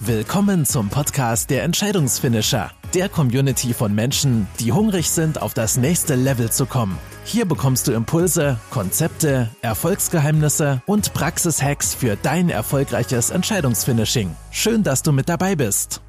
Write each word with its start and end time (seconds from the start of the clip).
Willkommen 0.00 0.66
zum 0.66 0.90
Podcast 0.90 1.48
der 1.48 1.62
Entscheidungsfinisher, 1.62 2.70
der 2.92 3.08
Community 3.08 3.72
von 3.72 3.94
Menschen, 3.94 4.46
die 4.60 4.70
hungrig 4.70 5.08
sind, 5.08 5.40
auf 5.40 5.54
das 5.54 5.78
nächste 5.78 6.16
Level 6.16 6.52
zu 6.52 6.66
kommen. 6.66 6.98
Hier 7.24 7.46
bekommst 7.46 7.88
du 7.88 7.92
Impulse, 7.92 8.60
Konzepte, 8.70 9.48
Erfolgsgeheimnisse 9.62 10.82
und 10.84 11.14
Praxishacks 11.14 11.94
für 11.94 12.18
dein 12.22 12.50
erfolgreiches 12.50 13.30
Entscheidungsfinishing. 13.30 14.36
Schön, 14.50 14.82
dass 14.82 15.02
du 15.02 15.12
mit 15.12 15.30
dabei 15.30 15.56
bist. 15.56 16.02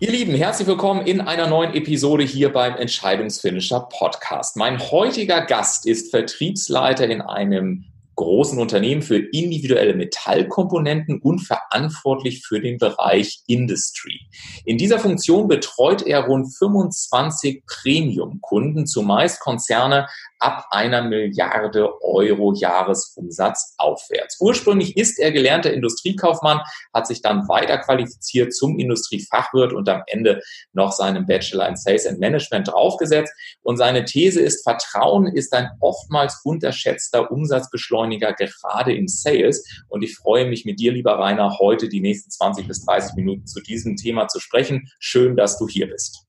Ihr 0.00 0.10
Lieben, 0.10 0.34
herzlich 0.34 0.66
willkommen 0.66 1.06
in 1.06 1.20
einer 1.20 1.46
neuen 1.46 1.74
Episode 1.74 2.24
hier 2.24 2.52
beim 2.52 2.74
Entscheidungsfinisher 2.74 3.88
Podcast. 3.96 4.56
Mein 4.56 4.80
heutiger 4.90 5.42
Gast 5.42 5.86
ist 5.86 6.10
Vertriebsleiter 6.10 7.08
in 7.08 7.22
einem 7.22 7.84
großen 8.18 8.58
Unternehmen 8.58 9.00
für 9.00 9.16
individuelle 9.16 9.94
Metallkomponenten 9.94 11.20
und 11.20 11.38
verantwortlich 11.38 12.44
für 12.44 12.60
den 12.60 12.76
Bereich 12.76 13.42
Industry. 13.46 14.20
In 14.64 14.76
dieser 14.76 14.98
Funktion 14.98 15.46
betreut 15.46 16.02
er 16.02 16.26
rund 16.26 16.52
25 16.52 17.62
Premium-Kunden, 17.66 18.86
zumeist 18.86 19.40
Konzerne 19.40 20.08
ab 20.38 20.66
einer 20.70 21.02
Milliarde 21.02 22.02
Euro 22.02 22.52
Jahresumsatz 22.52 23.74
aufwärts. 23.78 24.38
Ursprünglich 24.40 24.96
ist 24.96 25.18
er 25.18 25.32
gelernter 25.32 25.72
Industriekaufmann, 25.72 26.60
hat 26.92 27.06
sich 27.06 27.22
dann 27.22 27.48
weiter 27.48 27.78
qualifiziert 27.78 28.54
zum 28.54 28.78
Industriefachwirt 28.78 29.72
und 29.72 29.88
am 29.88 30.02
Ende 30.06 30.42
noch 30.72 30.92
seinen 30.92 31.26
Bachelor 31.26 31.68
in 31.68 31.76
Sales 31.76 32.06
and 32.06 32.20
Management 32.20 32.68
draufgesetzt. 32.68 33.32
Und 33.62 33.76
seine 33.76 34.04
These 34.04 34.40
ist, 34.40 34.62
Vertrauen 34.62 35.26
ist 35.26 35.52
ein 35.52 35.70
oftmals 35.80 36.40
unterschätzter 36.44 37.30
Umsatzbeschleuniger 37.30 38.32
gerade 38.34 38.94
im 38.94 39.08
Sales. 39.08 39.64
Und 39.88 40.02
ich 40.02 40.16
freue 40.16 40.48
mich 40.48 40.64
mit 40.64 40.80
dir, 40.80 40.92
lieber 40.92 41.18
Rainer, 41.18 41.58
heute 41.58 41.88
die 41.88 42.00
nächsten 42.00 42.30
20 42.30 42.66
bis 42.66 42.84
30 42.84 43.14
Minuten 43.16 43.46
zu 43.46 43.60
diesem 43.60 43.96
Thema 43.96 44.28
zu 44.28 44.40
sprechen. 44.40 44.90
Schön, 44.98 45.36
dass 45.36 45.58
du 45.58 45.68
hier 45.68 45.88
bist. 45.88 46.27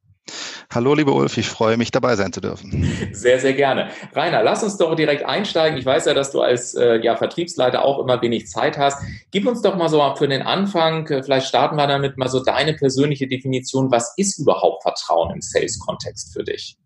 Hallo, 0.72 0.94
lieber 0.94 1.14
Ulf, 1.14 1.38
ich 1.38 1.50
freue 1.50 1.78
mich, 1.78 1.92
dabei 1.92 2.16
sein 2.16 2.32
zu 2.32 2.42
dürfen. 2.42 3.10
Sehr, 3.12 3.40
sehr 3.40 3.54
gerne. 3.54 3.90
Rainer, 4.14 4.44
lass 4.44 4.64
uns 4.64 4.78
doch 4.78 4.96
direkt 4.96 5.26
einsteigen. 5.26 5.78
Ich 5.78 5.86
weiß 5.86 6.06
ja, 6.06 6.14
dass 6.14 6.32
du 6.32 6.42
als 6.42 6.76
äh, 6.76 6.98
ja, 7.02 7.16
Vertriebsleiter 7.16 7.84
auch 7.84 8.00
immer 8.00 8.22
wenig 8.22 8.48
Zeit 8.48 8.78
hast. 8.78 9.02
Gib 9.32 9.48
uns 9.48 9.62
doch 9.62 9.76
mal 9.76 9.90
so 9.90 10.00
für 10.16 10.28
den 10.28 10.42
Anfang, 10.42 11.08
äh, 11.08 11.24
vielleicht 11.24 11.48
starten 11.48 11.76
wir 11.76 11.88
damit 11.88 12.18
mal 12.18 12.30
so 12.30 12.44
deine 12.44 12.74
persönliche 12.74 13.28
Definition. 13.28 13.92
Was 13.92 14.14
ist 14.18 14.40
überhaupt 14.40 14.84
Vertrauen 14.84 15.32
im 15.34 15.42
Sales-Kontext 15.42 16.34
für 16.34 16.44
dich? 16.44 16.78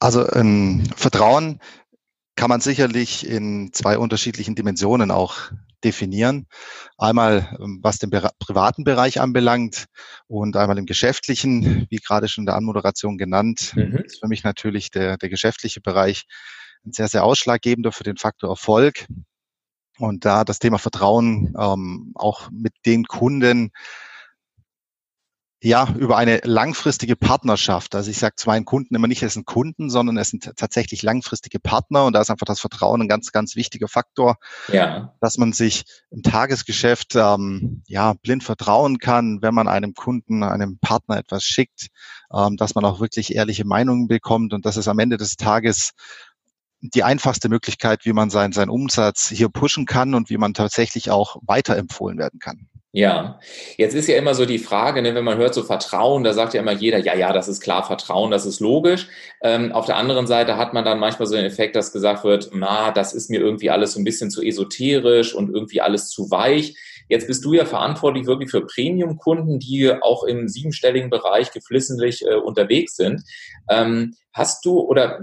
Also 0.00 0.30
ähm, 0.32 0.84
Vertrauen 0.96 1.60
kann 2.36 2.48
man 2.48 2.60
sicherlich 2.60 3.28
in 3.28 3.72
zwei 3.72 3.98
unterschiedlichen 3.98 4.54
Dimensionen 4.54 5.10
auch 5.10 5.50
definieren. 5.84 6.46
Einmal 6.96 7.56
ähm, 7.60 7.80
was 7.82 7.98
den 7.98 8.10
privaten 8.10 8.84
Bereich 8.84 9.20
anbelangt 9.20 9.86
und 10.26 10.56
einmal 10.56 10.78
im 10.78 10.86
geschäftlichen, 10.86 11.86
wie 11.90 11.96
gerade 11.96 12.28
schon 12.28 12.42
in 12.42 12.46
der 12.46 12.56
Anmoderation 12.56 13.18
genannt, 13.18 13.72
mhm. 13.74 13.96
ist 13.98 14.20
für 14.20 14.28
mich 14.28 14.44
natürlich 14.44 14.90
der, 14.90 15.16
der 15.16 15.28
geschäftliche 15.28 15.80
Bereich 15.80 16.24
ein 16.84 16.92
sehr, 16.92 17.08
sehr 17.08 17.24
ausschlaggebender 17.24 17.92
für 17.92 18.04
den 18.04 18.16
Faktor 18.16 18.50
Erfolg. 18.50 19.06
Und 19.98 20.24
da 20.24 20.44
das 20.44 20.60
Thema 20.60 20.78
Vertrauen 20.78 21.54
ähm, 21.58 22.12
auch 22.14 22.50
mit 22.52 22.72
den 22.86 23.04
Kunden 23.04 23.70
ja, 25.60 25.92
über 25.98 26.16
eine 26.16 26.40
langfristige 26.44 27.16
Partnerschaft. 27.16 27.96
Also 27.96 28.10
ich 28.10 28.18
sage 28.18 28.36
zu 28.36 28.48
meinen 28.48 28.64
Kunden 28.64 28.94
immer 28.94 29.08
nicht, 29.08 29.22
es 29.24 29.34
sind 29.34 29.44
Kunden, 29.44 29.90
sondern 29.90 30.16
es 30.16 30.30
sind 30.30 30.52
tatsächlich 30.56 31.02
langfristige 31.02 31.58
Partner 31.58 32.04
und 32.04 32.12
da 32.12 32.20
ist 32.20 32.30
einfach 32.30 32.46
das 32.46 32.60
Vertrauen 32.60 33.02
ein 33.02 33.08
ganz, 33.08 33.32
ganz 33.32 33.56
wichtiger 33.56 33.88
Faktor, 33.88 34.36
ja. 34.68 35.14
dass 35.20 35.36
man 35.36 35.52
sich 35.52 35.84
im 36.10 36.22
Tagesgeschäft 36.22 37.16
ähm, 37.16 37.82
ja 37.88 38.12
blind 38.14 38.44
vertrauen 38.44 38.98
kann, 38.98 39.42
wenn 39.42 39.54
man 39.54 39.66
einem 39.66 39.94
Kunden, 39.94 40.44
einem 40.44 40.78
Partner 40.78 41.16
etwas 41.16 41.42
schickt, 41.42 41.88
ähm, 42.32 42.56
dass 42.56 42.76
man 42.76 42.84
auch 42.84 43.00
wirklich 43.00 43.34
ehrliche 43.34 43.64
Meinungen 43.64 44.06
bekommt 44.06 44.52
und 44.52 44.64
dass 44.64 44.76
es 44.76 44.86
am 44.86 45.00
Ende 45.00 45.16
des 45.16 45.34
Tages 45.36 45.90
die 46.80 47.02
einfachste 47.02 47.48
Möglichkeit, 47.48 48.04
wie 48.04 48.12
man 48.12 48.30
seinen, 48.30 48.52
seinen 48.52 48.70
Umsatz 48.70 49.28
hier 49.28 49.48
pushen 49.48 49.86
kann 49.86 50.14
und 50.14 50.30
wie 50.30 50.38
man 50.38 50.54
tatsächlich 50.54 51.10
auch 51.10 51.36
weiterempfohlen 51.42 52.16
werden 52.16 52.38
kann. 52.38 52.68
Ja, 52.92 53.38
jetzt 53.76 53.94
ist 53.94 54.08
ja 54.08 54.16
immer 54.16 54.34
so 54.34 54.46
die 54.46 54.58
Frage, 54.58 55.02
ne, 55.02 55.14
wenn 55.14 55.24
man 55.24 55.36
hört 55.36 55.52
so 55.52 55.62
Vertrauen, 55.62 56.24
da 56.24 56.32
sagt 56.32 56.54
ja 56.54 56.60
immer 56.62 56.72
jeder, 56.72 56.98
ja, 56.98 57.14
ja, 57.14 57.34
das 57.34 57.46
ist 57.46 57.60
klar, 57.60 57.84
Vertrauen, 57.84 58.30
das 58.30 58.46
ist 58.46 58.60
logisch. 58.60 59.08
Ähm, 59.42 59.72
auf 59.72 59.84
der 59.84 59.96
anderen 59.96 60.26
Seite 60.26 60.56
hat 60.56 60.72
man 60.72 60.86
dann 60.86 60.98
manchmal 60.98 61.26
so 61.26 61.36
den 61.36 61.44
Effekt, 61.44 61.76
dass 61.76 61.92
gesagt 61.92 62.24
wird, 62.24 62.50
na, 62.54 62.90
das 62.90 63.12
ist 63.12 63.28
mir 63.28 63.40
irgendwie 63.40 63.68
alles 63.68 63.92
so 63.92 64.00
ein 64.00 64.04
bisschen 64.04 64.30
zu 64.30 64.42
esoterisch 64.42 65.34
und 65.34 65.50
irgendwie 65.52 65.82
alles 65.82 66.08
zu 66.08 66.30
weich. 66.30 66.76
Jetzt 67.08 67.26
bist 67.26 67.44
du 67.44 67.54
ja 67.54 67.64
verantwortlich 67.64 68.26
wirklich 68.26 68.50
für 68.50 68.66
Premium-Kunden, 68.66 69.58
die 69.58 69.90
auch 70.02 70.24
im 70.24 70.48
siebenstelligen 70.48 71.10
Bereich 71.10 71.50
geflissentlich 71.52 72.24
äh, 72.24 72.34
unterwegs 72.34 72.96
sind. 72.96 73.22
Ähm, 73.68 74.14
hast 74.32 74.64
du 74.64 74.78
oder 74.80 75.20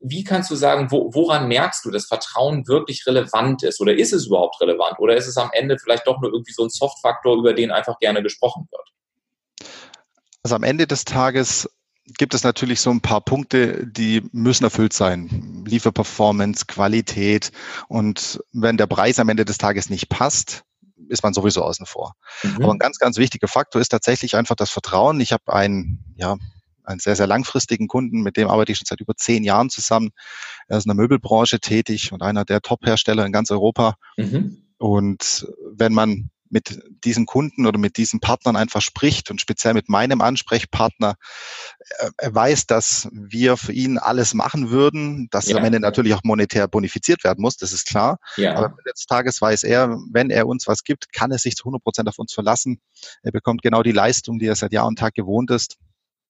wie 0.00 0.24
kannst 0.24 0.50
du 0.50 0.56
sagen, 0.56 0.90
wo, 0.90 1.14
woran 1.14 1.48
merkst 1.48 1.84
du, 1.84 1.90
dass 1.90 2.06
Vertrauen 2.06 2.66
wirklich 2.66 3.06
relevant 3.06 3.62
ist? 3.62 3.80
Oder 3.80 3.96
ist 3.96 4.12
es 4.12 4.26
überhaupt 4.26 4.60
relevant? 4.60 4.98
Oder 4.98 5.16
ist 5.16 5.26
es 5.26 5.36
am 5.36 5.50
Ende 5.52 5.78
vielleicht 5.78 6.06
doch 6.06 6.20
nur 6.20 6.32
irgendwie 6.32 6.52
so 6.52 6.64
ein 6.64 6.70
Soft-Faktor, 6.70 7.36
über 7.36 7.52
den 7.52 7.70
einfach 7.70 7.98
gerne 7.98 8.22
gesprochen 8.22 8.68
wird? 8.70 9.70
Also 10.42 10.56
am 10.56 10.62
Ende 10.62 10.86
des 10.86 11.04
Tages 11.04 11.68
gibt 12.16 12.32
es 12.32 12.42
natürlich 12.42 12.80
so 12.80 12.90
ein 12.90 13.00
paar 13.00 13.20
Punkte, 13.20 13.86
die 13.86 14.22
müssen 14.32 14.64
erfüllt 14.64 14.92
sein. 14.92 15.64
Lieferperformance, 15.66 16.64
Qualität. 16.66 17.52
Und 17.88 18.42
wenn 18.52 18.78
der 18.78 18.86
Preis 18.86 19.18
am 19.18 19.28
Ende 19.28 19.44
des 19.44 19.58
Tages 19.58 19.90
nicht 19.90 20.08
passt, 20.08 20.64
ist 21.08 21.22
man 21.22 21.34
sowieso 21.34 21.62
außen 21.62 21.86
vor. 21.86 22.14
Mhm. 22.42 22.62
Aber 22.62 22.72
ein 22.72 22.78
ganz, 22.78 22.98
ganz 22.98 23.18
wichtiger 23.18 23.48
Faktor 23.48 23.80
ist 23.80 23.88
tatsächlich 23.88 24.36
einfach 24.36 24.56
das 24.56 24.70
Vertrauen. 24.70 25.20
Ich 25.20 25.32
habe 25.32 25.52
einen, 25.52 26.04
ja, 26.16 26.36
einen 26.84 27.00
sehr, 27.00 27.16
sehr 27.16 27.26
langfristigen 27.26 27.86
Kunden, 27.86 28.22
mit 28.22 28.36
dem 28.36 28.48
arbeite 28.48 28.72
ich 28.72 28.78
schon 28.78 28.86
seit 28.86 29.00
über 29.00 29.14
zehn 29.14 29.44
Jahren 29.44 29.70
zusammen. 29.70 30.10
Er 30.68 30.78
ist 30.78 30.86
in 30.86 30.90
der 30.90 30.96
Möbelbranche 30.96 31.60
tätig 31.60 32.12
und 32.12 32.22
einer 32.22 32.44
der 32.44 32.60
Top-Hersteller 32.60 33.26
in 33.26 33.32
ganz 33.32 33.50
Europa. 33.50 33.96
Mhm. 34.16 34.62
Und 34.78 35.46
wenn 35.74 35.92
man 35.92 36.30
mit 36.50 36.80
diesen 37.04 37.26
Kunden 37.26 37.66
oder 37.66 37.78
mit 37.78 37.96
diesen 37.96 38.20
Partnern 38.20 38.56
einfach 38.56 38.82
spricht 38.82 39.30
und 39.30 39.40
speziell 39.40 39.74
mit 39.74 39.88
meinem 39.88 40.20
Ansprechpartner, 40.20 41.14
äh, 41.98 42.10
er 42.16 42.34
weiß, 42.34 42.66
dass 42.66 43.08
wir 43.12 43.56
für 43.56 43.72
ihn 43.72 43.98
alles 43.98 44.34
machen 44.34 44.70
würden, 44.70 45.28
dass 45.30 45.48
ja. 45.48 45.56
am 45.56 45.64
Ende 45.64 45.80
natürlich 45.80 46.14
auch 46.14 46.22
monetär 46.24 46.68
bonifiziert 46.68 47.24
werden 47.24 47.40
muss, 47.40 47.56
das 47.56 47.72
ist 47.72 47.86
klar. 47.86 48.18
Ja. 48.36 48.54
Aber 48.54 48.76
des 48.84 49.06
Tages 49.06 49.40
weiß 49.40 49.64
er, 49.64 49.98
wenn 50.12 50.30
er 50.30 50.46
uns 50.46 50.66
was 50.66 50.84
gibt, 50.84 51.12
kann 51.12 51.30
er 51.30 51.38
sich 51.38 51.56
zu 51.56 51.64
100 51.64 51.82
Prozent 51.82 52.08
auf 52.08 52.18
uns 52.18 52.32
verlassen. 52.32 52.80
Er 53.22 53.32
bekommt 53.32 53.62
genau 53.62 53.82
die 53.82 53.92
Leistung, 53.92 54.38
die 54.38 54.46
er 54.46 54.56
seit 54.56 54.72
Jahr 54.72 54.86
und 54.86 54.98
Tag 54.98 55.14
gewohnt 55.14 55.50
ist. 55.50 55.76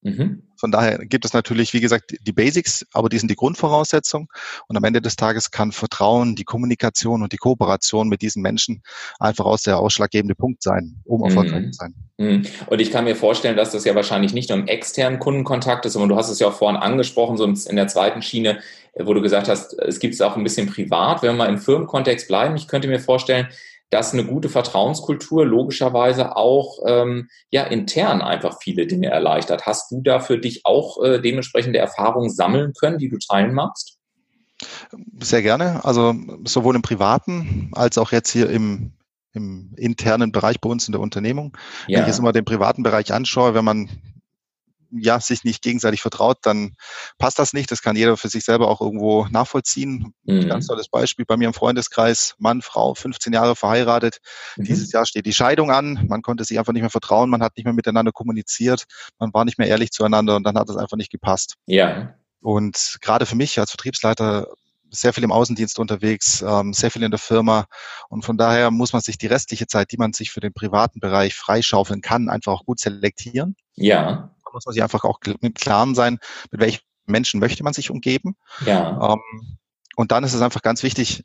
Mhm. 0.03 0.42
Von 0.56 0.72
daher 0.72 0.98
gibt 0.98 1.25
es 1.25 1.32
natürlich, 1.32 1.72
wie 1.72 1.81
gesagt, 1.81 2.16
die 2.20 2.32
Basics, 2.32 2.86
aber 2.92 3.09
die 3.09 3.19
sind 3.19 3.31
die 3.31 3.36
Grundvoraussetzung. 3.36 4.28
Und 4.66 4.76
am 4.76 4.84
Ende 4.84 5.00
des 5.00 5.16
Tages 5.16 5.50
kann 5.50 5.72
Vertrauen, 5.72 6.34
die 6.34 6.44
Kommunikation 6.44 7.22
und 7.22 7.32
die 7.32 7.36
Kooperation 7.36 8.09
mit 8.09 8.22
diesen 8.22 8.42
Menschen 8.42 8.82
einfach 9.19 9.44
aus 9.44 9.62
der 9.62 9.78
ausschlaggebende 9.78 10.34
Punkt 10.34 10.62
sein, 10.62 10.97
um 11.04 11.22
erfolgreich 11.22 11.66
mhm. 11.66 11.72
zu 11.72 11.78
sein. 11.78 11.94
Mhm. 12.19 12.42
Und 12.66 12.81
ich 12.81 12.91
kann 12.91 13.04
mir 13.04 13.16
vorstellen, 13.16 13.56
dass 13.56 13.70
das 13.70 13.84
ja 13.84 13.94
wahrscheinlich 13.94 14.32
nicht 14.32 14.50
nur 14.50 14.59
im 14.59 14.66
externen 14.66 15.19
Kundenkontakt 15.19 15.86
ist, 15.86 15.92
sondern 15.92 16.09
du 16.09 16.16
hast 16.16 16.28
es 16.28 16.38
ja 16.38 16.48
auch 16.48 16.56
vorhin 16.56 16.80
angesprochen, 16.80 17.36
so 17.36 17.44
in 17.44 17.76
der 17.76 17.88
zweiten 17.88 18.22
Schiene, 18.22 18.59
wo 18.98 19.15
du 19.15 19.22
gesagt 19.22 19.48
hast, 19.48 19.78
es 19.78 20.00
gibt 20.00 20.15
es 20.15 20.20
auch 20.20 20.36
ein 20.36 20.44
bisschen 20.44 20.66
privat. 20.66 21.22
Wenn 21.22 21.30
wir 21.30 21.44
mal 21.44 21.48
im 21.48 21.59
Firmenkontext 21.59 22.26
bleiben, 22.26 22.56
ich 22.56 22.66
könnte 22.66 22.88
mir 22.88 22.98
vorstellen, 22.98 23.48
dass 23.91 24.12
eine 24.12 24.25
gute 24.25 24.49
Vertrauenskultur 24.49 25.47
logischerweise 25.47 26.37
auch 26.37 26.78
ähm, 26.87 27.28
ja 27.50 27.65
intern 27.65 28.22
einfach 28.22 28.59
viele 28.60 28.87
Dinge 28.87 29.09
erleichtert. 29.09 29.66
Hast 29.66 29.91
du 29.91 30.00
da 30.03 30.21
für 30.21 30.38
dich 30.38 30.65
auch 30.65 31.03
äh, 31.03 31.21
dementsprechende 31.21 31.78
Erfahrungen 31.78 32.31
sammeln 32.31 32.72
können, 32.78 32.98
die 32.98 33.09
du 33.09 33.19
teilen 33.19 33.54
magst? 33.54 33.98
Sehr 35.21 35.43
gerne. 35.43 35.84
Also 35.84 36.15
sowohl 36.44 36.77
im 36.77 36.82
privaten 36.82 37.71
als 37.75 37.97
auch 37.97 38.12
jetzt 38.12 38.31
hier 38.31 38.50
im, 38.50 38.93
im 39.32 39.72
internen 39.77 40.32
Bereich 40.32 40.60
bei 40.60 40.69
uns 40.69 40.89
in 40.89 40.92
der 40.92 41.01
Unternehmung. 41.01 41.57
Ja. 41.86 41.98
Wenn 41.98 42.03
ich 42.03 42.09
jetzt 42.09 42.18
immer 42.18 42.33
den 42.33 42.45
privaten 42.45 42.83
Bereich 42.83 43.13
anschaue, 43.13 43.54
wenn 43.54 43.65
man 43.65 43.89
ja, 44.91 45.21
sich 45.21 45.45
nicht 45.45 45.63
gegenseitig 45.63 46.01
vertraut, 46.01 46.39
dann 46.43 46.75
passt 47.19 47.39
das 47.39 47.53
nicht. 47.53 47.71
Das 47.71 47.83
kann 47.83 47.97
jeder 47.97 48.17
für 48.17 48.29
sich 48.29 48.45
selber 48.45 48.69
auch 48.69 48.81
irgendwo 48.81 49.27
nachvollziehen. 49.31 50.15
Mhm. 50.25 50.49
Ganz 50.49 50.67
tolles 50.67 50.89
Beispiel 50.89 51.25
bei 51.25 51.37
mir 51.37 51.49
im 51.49 51.55
Freundeskreis, 51.55 52.35
Mann, 52.39 52.63
Frau, 52.63 52.95
15 52.95 53.33
Jahre 53.33 53.57
verheiratet. 53.57 54.19
Mhm. 54.57 54.65
Dieses 54.65 54.93
Jahr 54.93 55.07
steht 55.07 55.27
die 55.27 55.33
Scheidung 55.33 55.71
an. 55.71 56.07
Man 56.09 56.23
konnte 56.23 56.45
sich 56.45 56.59
einfach 56.59 56.73
nicht 56.73 56.83
mehr 56.83 56.91
vertrauen. 56.91 57.31
Man 57.31 57.43
hat 57.43 57.57
nicht 57.57 57.65
mehr 57.65 57.75
miteinander 57.75 58.13
kommuniziert. 58.13 58.85
Man 59.19 59.33
war 59.35 59.45
nicht 59.45 59.59
mehr 59.59 59.69
ehrlich 59.69 59.91
zueinander 59.91 60.37
und 60.37 60.45
dann 60.45 60.57
hat 60.57 60.69
es 60.69 60.77
einfach 60.77 60.97
nicht 60.97 61.11
gepasst. 61.11 61.55
Ja. 61.67 62.15
Und 62.41 62.99
gerade 63.01 63.27
für 63.27 63.37
mich 63.37 63.59
als 63.59 63.71
Vertriebsleiter 63.71 64.47
sehr 64.91 65.13
viel 65.13 65.25
im 65.25 65.33
Außendienst 65.33 65.79
unterwegs, 65.79 66.43
ähm, 66.43 66.73
sehr 66.73 66.91
viel 66.91 67.03
in 67.03 67.11
der 67.11 67.19
Firma. 67.19 67.67
Und 68.09 68.25
von 68.25 68.37
daher 68.37 68.71
muss 68.71 68.93
man 68.93 69.03
sich 69.03 69.19
die 69.19 69.27
restliche 69.27 69.67
Zeit, 69.67 69.93
die 69.93 69.97
man 69.97 70.13
sich 70.13 70.31
für 70.31 70.41
den 70.41 70.53
privaten 70.53 71.01
Bereich 71.01 71.35
freischaufeln 71.35 72.01
kann, 72.01 72.29
einfach 72.29 72.53
auch 72.53 72.65
gut 72.65 72.81
selektieren. 72.81 73.57
Ja. 73.75 74.35
Da 74.48 74.54
muss 74.54 74.65
man 74.65 74.72
sich 74.72 74.83
einfach 74.83 75.04
auch 75.04 75.21
im 75.41 75.53
Klaren 75.53 75.95
sein, 75.95 76.18
mit 76.50 76.60
welchen 76.60 76.80
Menschen 77.06 77.39
möchte 77.39 77.62
man 77.62 77.74
sich 77.74 77.91
umgeben. 77.91 78.36
Ja. 78.65 79.12
Ähm, 79.12 79.59
und 79.97 80.12
dann 80.12 80.24
ist 80.24 80.33
es 80.33 80.41
einfach 80.41 80.62
ganz 80.62 80.83
wichtig, 80.83 81.24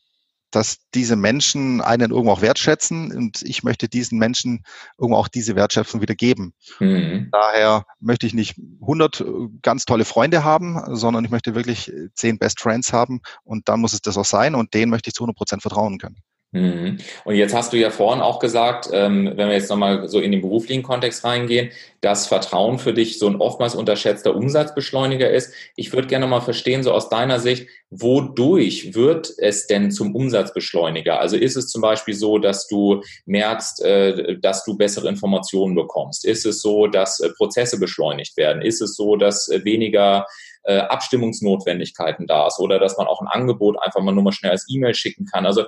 dass 0.51 0.77
diese 0.93 1.15
Menschen 1.15 1.81
einen 1.81 2.11
irgendwo 2.11 2.31
auch 2.31 2.41
wertschätzen 2.41 3.15
und 3.15 3.41
ich 3.41 3.63
möchte 3.63 3.89
diesen 3.89 4.19
Menschen 4.19 4.63
irgendwo 4.99 5.17
auch 5.17 5.27
diese 5.27 5.55
Wertschätzung 5.55 6.01
wieder 6.01 6.15
geben. 6.15 6.53
Mhm. 6.79 7.29
Daher 7.31 7.85
möchte 7.99 8.27
ich 8.27 8.33
nicht 8.33 8.55
100 8.81 9.21
äh, 9.21 9.23
ganz 9.61 9.85
tolle 9.85 10.05
Freunde 10.05 10.43
haben, 10.43 10.79
sondern 10.95 11.25
ich 11.25 11.31
möchte 11.31 11.55
wirklich 11.55 11.91
10 12.13 12.37
Best 12.37 12.59
Friends 12.59 12.93
haben 12.93 13.21
und 13.43 13.69
dann 13.69 13.79
muss 13.79 13.93
es 13.93 14.01
das 14.01 14.17
auch 14.17 14.25
sein 14.25 14.53
und 14.53 14.73
denen 14.73 14.91
möchte 14.91 15.09
ich 15.09 15.15
zu 15.15 15.23
100 15.23 15.35
Prozent 15.35 15.61
vertrauen 15.61 15.97
können. 15.97 16.17
Mhm. 16.53 16.99
Und 17.25 17.35
jetzt 17.35 17.55
hast 17.55 17.73
du 17.73 17.77
ja 17.77 17.89
vorhin 17.89 18.21
auch 18.21 18.37
gesagt, 18.37 18.87
ähm, 18.93 19.33
wenn 19.35 19.49
wir 19.49 19.55
jetzt 19.55 19.71
nochmal 19.71 20.07
so 20.07 20.19
in 20.19 20.31
den 20.31 20.41
beruflichen 20.41 20.83
Kontext 20.83 21.23
reingehen, 21.25 21.71
dass 21.99 22.27
Vertrauen 22.27 22.77
für 22.77 22.93
dich 22.93 23.17
so 23.17 23.27
ein 23.27 23.37
oftmals 23.37 23.73
unterschätzter 23.73 24.35
Umsatzbeschleuniger 24.35 25.29
ist. 25.29 25.53
Ich 25.75 25.93
würde 25.93 26.07
gerne 26.07 26.27
mal 26.27 26.41
verstehen, 26.41 26.83
so 26.83 26.91
aus 26.91 27.09
deiner 27.09 27.39
Sicht, 27.39 27.67
wodurch 27.89 28.93
wird 28.93 29.33
es 29.37 29.65
denn 29.65 29.89
zum 29.89 30.15
Umsatzbeschleuniger? 30.15 31.19
Also 31.19 31.37
ist 31.37 31.55
es 31.55 31.69
zum 31.69 31.81
Beispiel 31.81 32.13
so, 32.13 32.37
dass 32.37 32.67
du 32.67 33.01
merkst, 33.25 33.83
äh, 33.83 34.37
dass 34.39 34.63
du 34.63 34.77
bessere 34.77 35.07
Informationen 35.09 35.73
bekommst? 35.73 36.23
Ist 36.23 36.45
es 36.45 36.61
so, 36.61 36.85
dass 36.85 37.19
äh, 37.19 37.29
Prozesse 37.29 37.79
beschleunigt 37.79 38.37
werden? 38.37 38.61
Ist 38.61 38.81
es 38.81 38.95
so, 38.95 39.15
dass 39.15 39.47
äh, 39.47 39.63
weniger 39.65 40.27
äh, 40.63 40.79
Abstimmungsnotwendigkeiten 40.79 42.27
da 42.27 42.47
ist 42.47 42.59
oder 42.59 42.79
dass 42.79 42.97
man 42.97 43.07
auch 43.07 43.21
ein 43.21 43.27
Angebot 43.27 43.81
einfach 43.81 44.01
mal 44.01 44.13
nur 44.13 44.23
mal 44.23 44.31
schnell 44.31 44.51
als 44.51 44.65
E-Mail 44.69 44.93
schicken 44.95 45.25
kann. 45.25 45.45
Also 45.45 45.65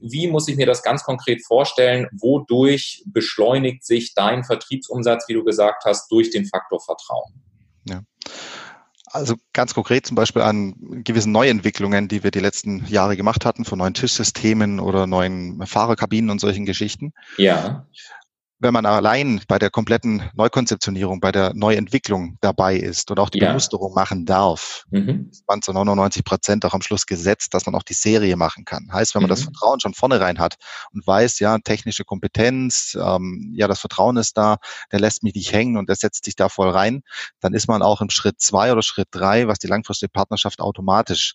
wie 0.00 0.26
muss 0.28 0.48
ich 0.48 0.56
mir 0.56 0.66
das 0.66 0.82
ganz 0.82 1.02
konkret 1.02 1.44
vorstellen? 1.44 2.08
Wodurch 2.12 3.02
beschleunigt 3.06 3.84
sich 3.84 4.14
dein 4.14 4.44
Vertriebsumsatz, 4.44 5.28
wie 5.28 5.34
du 5.34 5.44
gesagt 5.44 5.84
hast, 5.84 6.10
durch 6.10 6.30
den 6.30 6.46
Faktor 6.46 6.80
Vertrauen? 6.80 7.32
Ja. 7.88 8.00
Also 9.06 9.36
ganz 9.52 9.74
konkret 9.74 10.06
zum 10.06 10.16
Beispiel 10.16 10.42
an 10.42 10.74
gewissen 11.04 11.30
Neuentwicklungen, 11.30 12.08
die 12.08 12.24
wir 12.24 12.32
die 12.32 12.40
letzten 12.40 12.84
Jahre 12.86 13.16
gemacht 13.16 13.44
hatten, 13.44 13.64
von 13.64 13.78
neuen 13.78 13.94
Tischsystemen 13.94 14.80
oder 14.80 15.06
neuen 15.06 15.64
Fahrerkabinen 15.66 16.30
und 16.30 16.40
solchen 16.40 16.66
Geschichten. 16.66 17.12
Ja 17.36 17.86
wenn 18.58 18.72
man 18.72 18.86
allein 18.86 19.42
bei 19.48 19.58
der 19.58 19.70
kompletten 19.70 20.30
Neukonzeptionierung, 20.34 21.20
bei 21.20 21.32
der 21.32 21.52
Neuentwicklung 21.54 22.38
dabei 22.40 22.76
ist 22.76 23.10
und 23.10 23.18
auch 23.18 23.28
die 23.28 23.38
ja. 23.38 23.48
Bemusterung 23.48 23.94
machen 23.94 24.24
darf, 24.26 24.84
mhm. 24.90 25.28
ist 25.30 25.44
man 25.46 25.60
zu 25.60 25.72
99 25.72 26.24
Prozent 26.24 26.64
auch 26.64 26.72
am 26.72 26.82
Schluss 26.82 27.06
gesetzt, 27.06 27.52
dass 27.52 27.66
man 27.66 27.74
auch 27.74 27.82
die 27.82 27.94
Serie 27.94 28.36
machen 28.36 28.64
kann. 28.64 28.88
Heißt, 28.92 29.14
wenn 29.14 29.22
man 29.22 29.28
mhm. 29.28 29.34
das 29.34 29.42
Vertrauen 29.42 29.80
schon 29.80 29.94
vornherein 29.94 30.38
hat 30.38 30.56
und 30.92 31.06
weiß, 31.06 31.40
ja, 31.40 31.58
technische 31.58 32.04
Kompetenz, 32.04 32.96
ähm, 33.00 33.52
ja, 33.56 33.68
das 33.68 33.80
Vertrauen 33.80 34.16
ist 34.16 34.36
da, 34.36 34.56
der 34.92 35.00
lässt 35.00 35.22
mich 35.22 35.34
nicht 35.34 35.52
hängen 35.52 35.76
und 35.76 35.88
der 35.88 35.96
setzt 35.96 36.24
sich 36.24 36.36
da 36.36 36.48
voll 36.48 36.70
rein, 36.70 37.02
dann 37.40 37.54
ist 37.54 37.68
man 37.68 37.82
auch 37.82 38.00
im 38.00 38.10
Schritt 38.10 38.40
zwei 38.40 38.72
oder 38.72 38.82
Schritt 38.82 39.08
drei, 39.10 39.48
was 39.48 39.58
die 39.58 39.66
langfristige 39.66 40.10
Partnerschaft 40.10 40.60
automatisch 40.60 41.34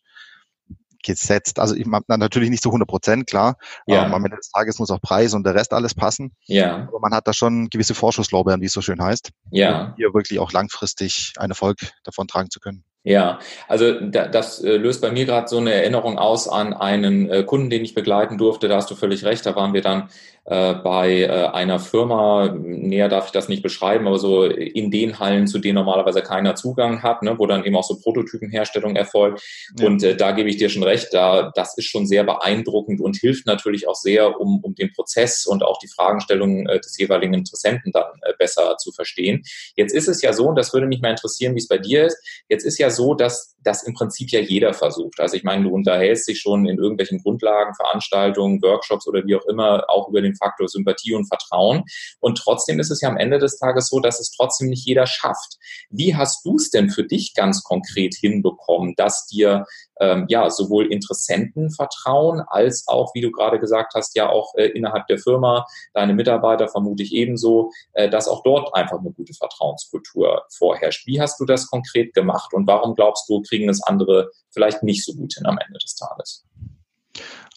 gesetzt. 1.03 1.59
Also 1.59 1.75
ich 1.75 1.85
natürlich 1.85 2.49
nicht 2.49 2.63
zu 2.63 2.69
100 2.69 2.87
Prozent, 2.87 3.27
klar. 3.27 3.57
Ja. 3.87 4.05
Ähm, 4.05 4.13
am 4.13 4.25
Ende 4.25 4.37
des 4.37 4.49
Tages 4.49 4.79
muss 4.79 4.91
auch 4.91 5.01
Preis 5.01 5.33
und 5.33 5.45
der 5.45 5.55
Rest 5.55 5.73
alles 5.73 5.95
passen. 5.95 6.31
Ja. 6.45 6.87
Aber 6.87 6.99
man 6.99 7.13
hat 7.13 7.27
da 7.27 7.33
schon 7.33 7.69
gewisse 7.69 7.95
Vorschusslorbeeren, 7.95 8.61
wie 8.61 8.65
es 8.65 8.73
so 8.73 8.81
schön 8.81 9.01
heißt. 9.01 9.31
Ja. 9.51 9.85
Um 9.85 9.93
hier 9.95 10.13
wirklich 10.13 10.39
auch 10.39 10.51
langfristig 10.51 11.33
einen 11.37 11.51
Erfolg 11.51 11.77
davon 12.03 12.27
tragen 12.27 12.49
zu 12.49 12.59
können. 12.59 12.83
Ja, 13.03 13.39
also 13.69 13.93
da, 14.01 14.27
das 14.27 14.61
äh, 14.61 14.75
löst 14.75 15.01
bei 15.01 15.11
mir 15.11 15.25
gerade 15.25 15.47
so 15.47 15.57
eine 15.57 15.71
Erinnerung 15.73 16.17
aus 16.17 16.49
an 16.49 16.73
einen 16.73 17.29
äh, 17.29 17.43
Kunden, 17.43 17.69
den 17.69 17.85
ich 17.85 17.95
begleiten 17.95 18.37
durfte. 18.37 18.67
Da 18.67 18.75
hast 18.75 18.91
du 18.91 18.95
völlig 18.95 19.23
recht. 19.23 19.45
Da 19.45 19.55
waren 19.55 19.73
wir 19.73 19.81
dann 19.81 20.09
äh, 20.49 20.73
bei 20.73 21.53
einer 21.53 21.79
Firma, 21.79 22.49
näher 22.51 23.07
darf 23.07 23.27
ich 23.27 23.31
das 23.31 23.49
nicht 23.49 23.61
beschreiben, 23.61 24.07
aber 24.07 24.17
so 24.17 24.45
in 24.45 24.89
den 24.89 25.19
Hallen, 25.19 25.47
zu 25.47 25.59
denen 25.59 25.75
normalerweise 25.75 26.23
keiner 26.23 26.55
Zugang 26.55 27.03
hat, 27.03 27.21
ne, 27.21 27.37
wo 27.37 27.45
dann 27.45 27.63
eben 27.63 27.75
auch 27.75 27.83
so 27.83 27.99
Prototypenherstellung 27.99 28.95
erfolgt. 28.95 29.43
Ja. 29.77 29.85
Und 29.85 30.03
äh, 30.03 30.17
da 30.17 30.31
gebe 30.31 30.49
ich 30.49 30.57
dir 30.57 30.69
schon 30.69 30.83
recht, 30.83 31.13
da 31.13 31.51
das 31.55 31.77
ist 31.77 31.85
schon 31.85 32.07
sehr 32.07 32.23
beeindruckend 32.23 32.99
und 32.99 33.15
hilft 33.15 33.45
natürlich 33.45 33.87
auch 33.87 33.95
sehr, 33.95 34.39
um, 34.41 34.59
um 34.61 34.75
den 34.75 34.91
Prozess 34.91 35.45
und 35.45 35.63
auch 35.63 35.77
die 35.77 35.87
Fragestellungen 35.87 36.67
äh, 36.67 36.79
des 36.79 36.97
jeweiligen 36.97 37.33
Interessenten 37.33 37.91
dann 37.91 38.11
äh, 38.23 38.33
besser 38.37 38.75
zu 38.77 38.91
verstehen. 38.91 39.43
Jetzt 39.75 39.93
ist 39.93 40.07
es 40.07 40.21
ja 40.21 40.33
so, 40.33 40.47
und 40.47 40.55
das 40.55 40.73
würde 40.73 40.87
mich 40.87 41.01
mal 41.01 41.11
interessieren, 41.11 41.53
wie 41.55 41.59
es 41.59 41.67
bei 41.67 41.77
dir 41.77 42.05
ist. 42.05 42.17
Jetzt 42.49 42.65
ist 42.65 42.79
ja 42.79 42.88
so, 42.89 43.13
dass 43.13 43.55
das 43.63 43.83
im 43.83 43.93
Prinzip 43.93 44.31
ja 44.31 44.39
jeder 44.39 44.73
versucht. 44.73 45.19
Also 45.19 45.35
ich 45.35 45.43
meine, 45.43 45.63
du 45.63 45.69
unterhältst 45.73 46.27
dich 46.27 46.39
schon 46.39 46.65
in 46.65 46.77
irgendwelchen 46.77 47.19
Grundlagen, 47.19 47.75
Veranstaltungen, 47.75 48.61
Workshops 48.61 49.07
oder 49.07 49.25
wie 49.25 49.35
auch 49.35 49.45
immer 49.45 49.83
auch 49.89 50.09
über 50.09 50.21
den 50.21 50.35
Faktor 50.35 50.67
Sympathie 50.67 51.13
und 51.13 51.27
Vertrauen. 51.27 51.83
Und 52.19 52.37
trotzdem 52.37 52.79
ist 52.79 52.91
es 52.91 53.01
ja 53.01 53.09
am 53.09 53.17
Ende 53.17 53.37
des 53.37 53.57
Tages 53.57 53.87
so, 53.87 53.99
dass 53.99 54.19
es 54.19 54.31
trotzdem 54.31 54.69
nicht 54.69 54.85
jeder 54.85 55.05
schafft. 55.05 55.57
Wie 55.89 56.15
hast 56.15 56.45
du 56.45 56.55
es 56.55 56.69
denn 56.69 56.89
für 56.89 57.03
dich 57.03 57.33
ganz 57.33 57.63
konkret 57.63 58.15
hinbekommen, 58.15 58.93
dass 58.95 59.25
dir 59.27 59.65
ähm, 59.99 60.25
ja 60.29 60.49
sowohl 60.49 60.91
Interessenten 60.91 61.71
vertrauen 61.71 62.41
als 62.47 62.87
auch, 62.87 63.13
wie 63.13 63.21
du 63.21 63.31
gerade 63.31 63.59
gesagt 63.59 63.93
hast, 63.95 64.15
ja 64.15 64.29
auch 64.29 64.53
äh, 64.55 64.67
innerhalb 64.67 65.07
der 65.07 65.19
Firma, 65.19 65.65
deine 65.93 66.13
Mitarbeiter 66.13 66.67
vermute 66.67 67.03
ich 67.03 67.13
ebenso, 67.13 67.71
äh, 67.93 68.09
dass 68.09 68.27
auch 68.27 68.43
dort 68.43 68.73
einfach 68.75 68.99
eine 68.99 69.11
gute 69.11 69.33
Vertrauenskultur 69.33 70.43
vorherrscht. 70.49 71.07
Wie 71.07 71.21
hast 71.21 71.39
du 71.39 71.45
das 71.45 71.67
konkret 71.67 72.13
gemacht 72.13 72.53
und 72.53 72.67
warum 72.67 72.95
glaubst 72.95 73.29
du, 73.29 73.41
kriegen 73.41 73.69
es 73.69 73.83
andere 73.83 74.31
vielleicht 74.51 74.83
nicht 74.83 75.05
so 75.05 75.13
gut 75.13 75.33
hin 75.33 75.45
am 75.45 75.57
Ende 75.57 75.79
des 75.79 75.95
Tages? 75.95 76.48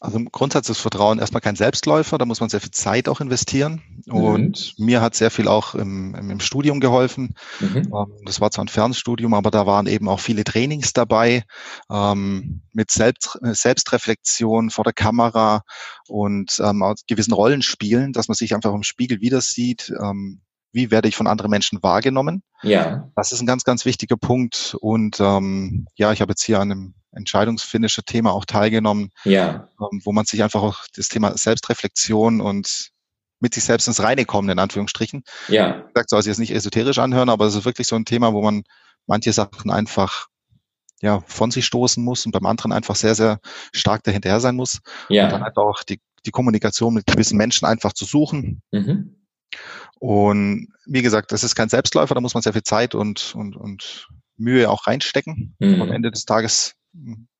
Also 0.00 0.18
im 0.18 0.32
Grundsatz 0.32 0.68
ist 0.68 0.80
Vertrauen 0.80 1.20
erstmal 1.20 1.40
kein 1.40 1.54
Selbstläufer, 1.54 2.18
da 2.18 2.24
muss 2.24 2.40
man 2.40 2.48
sehr 2.48 2.60
viel 2.60 2.72
Zeit 2.72 3.08
auch 3.08 3.20
investieren. 3.20 3.82
Mhm. 4.06 4.14
Und 4.14 4.74
mir 4.78 5.00
hat 5.00 5.14
sehr 5.14 5.30
viel 5.30 5.46
auch 5.46 5.76
im, 5.76 6.14
im 6.14 6.40
Studium 6.40 6.80
geholfen. 6.80 7.36
Mhm. 7.60 7.92
Ähm, 7.94 8.06
das 8.24 8.40
war 8.40 8.50
zwar 8.50 8.64
ein 8.64 8.68
Fernstudium, 8.68 9.32
aber 9.32 9.52
da 9.52 9.64
waren 9.64 9.86
eben 9.86 10.08
auch 10.08 10.18
viele 10.18 10.42
Trainings 10.42 10.92
dabei 10.92 11.44
ähm, 11.88 12.62
mit 12.72 12.90
Selbst, 12.90 13.38
Selbstreflexion 13.42 14.70
vor 14.70 14.82
der 14.82 14.92
Kamera 14.92 15.62
und 16.08 16.60
ähm, 16.60 16.82
gewissen 17.06 17.32
Rollenspielen, 17.32 18.12
dass 18.12 18.26
man 18.26 18.34
sich 18.34 18.56
einfach 18.56 18.74
im 18.74 18.82
Spiegel 18.82 19.20
wieder 19.20 19.40
sieht. 19.40 19.92
Ähm, 20.02 20.40
wie 20.72 20.90
werde 20.90 21.08
ich 21.08 21.16
von 21.16 21.26
anderen 21.26 21.50
Menschen 21.50 21.82
wahrgenommen? 21.82 22.42
Ja. 22.62 23.10
Das 23.14 23.30
ist 23.30 23.40
ein 23.40 23.46
ganz, 23.46 23.62
ganz 23.62 23.84
wichtiger 23.84 24.16
Punkt. 24.16 24.74
Und 24.80 25.20
ähm, 25.20 25.86
ja, 25.94 26.12
ich 26.12 26.20
habe 26.20 26.32
jetzt 26.32 26.42
hier 26.42 26.58
an 26.60 26.72
einem 26.72 26.94
entscheidungsfindische 27.12 28.02
Thema 28.02 28.32
auch 28.32 28.44
teilgenommen, 28.44 29.10
ja. 29.24 29.68
ähm, 29.80 30.00
wo 30.04 30.12
man 30.12 30.24
sich 30.24 30.42
einfach 30.42 30.62
auch 30.62 30.86
das 30.96 31.08
Thema 31.08 31.36
Selbstreflexion 31.36 32.40
und 32.40 32.90
mit 33.40 33.54
sich 33.54 33.64
selbst 33.64 33.88
ins 33.88 34.02
Reine 34.02 34.24
kommen, 34.24 34.48
in 34.48 34.58
Anführungsstrichen. 34.58 35.24
Ja. 35.48 35.84
Ich 35.96 36.04
soll 36.06 36.22
sich 36.22 36.30
jetzt 36.30 36.38
nicht 36.38 36.52
esoterisch 36.52 36.98
anhören, 36.98 37.28
aber 37.28 37.46
es 37.46 37.54
ist 37.54 37.64
wirklich 37.64 37.88
so 37.88 37.96
ein 37.96 38.04
Thema, 38.04 38.32
wo 38.32 38.42
man 38.42 38.62
manche 39.06 39.32
Sachen 39.32 39.70
einfach 39.70 40.28
ja, 41.00 41.20
von 41.26 41.50
sich 41.50 41.66
stoßen 41.66 42.02
muss 42.02 42.24
und 42.24 42.32
beim 42.32 42.46
anderen 42.46 42.72
einfach 42.72 42.94
sehr, 42.94 43.16
sehr 43.16 43.40
stark 43.74 44.04
dahinterher 44.04 44.40
sein 44.40 44.54
muss. 44.54 44.80
Ja. 45.08 45.24
Und 45.24 45.32
dann 45.32 45.42
halt 45.42 45.56
auch 45.56 45.82
die, 45.82 46.00
die 46.24 46.30
Kommunikation 46.30 46.94
mit 46.94 47.06
gewissen 47.06 47.36
Menschen 47.36 47.66
einfach 47.66 47.92
zu 47.92 48.04
suchen. 48.04 48.62
Mhm. 48.70 49.16
Und 49.98 50.68
wie 50.86 51.02
gesagt, 51.02 51.32
das 51.32 51.44
ist 51.44 51.56
kein 51.56 51.68
Selbstläufer, 51.68 52.14
da 52.14 52.20
muss 52.20 52.34
man 52.34 52.42
sehr 52.42 52.52
viel 52.52 52.62
Zeit 52.62 52.94
und, 52.94 53.34
und, 53.34 53.56
und 53.56 54.08
Mühe 54.36 54.70
auch 54.70 54.86
reinstecken. 54.86 55.56
Mhm. 55.58 55.82
Am 55.82 55.92
Ende 55.92 56.12
des 56.12 56.24
Tages 56.24 56.74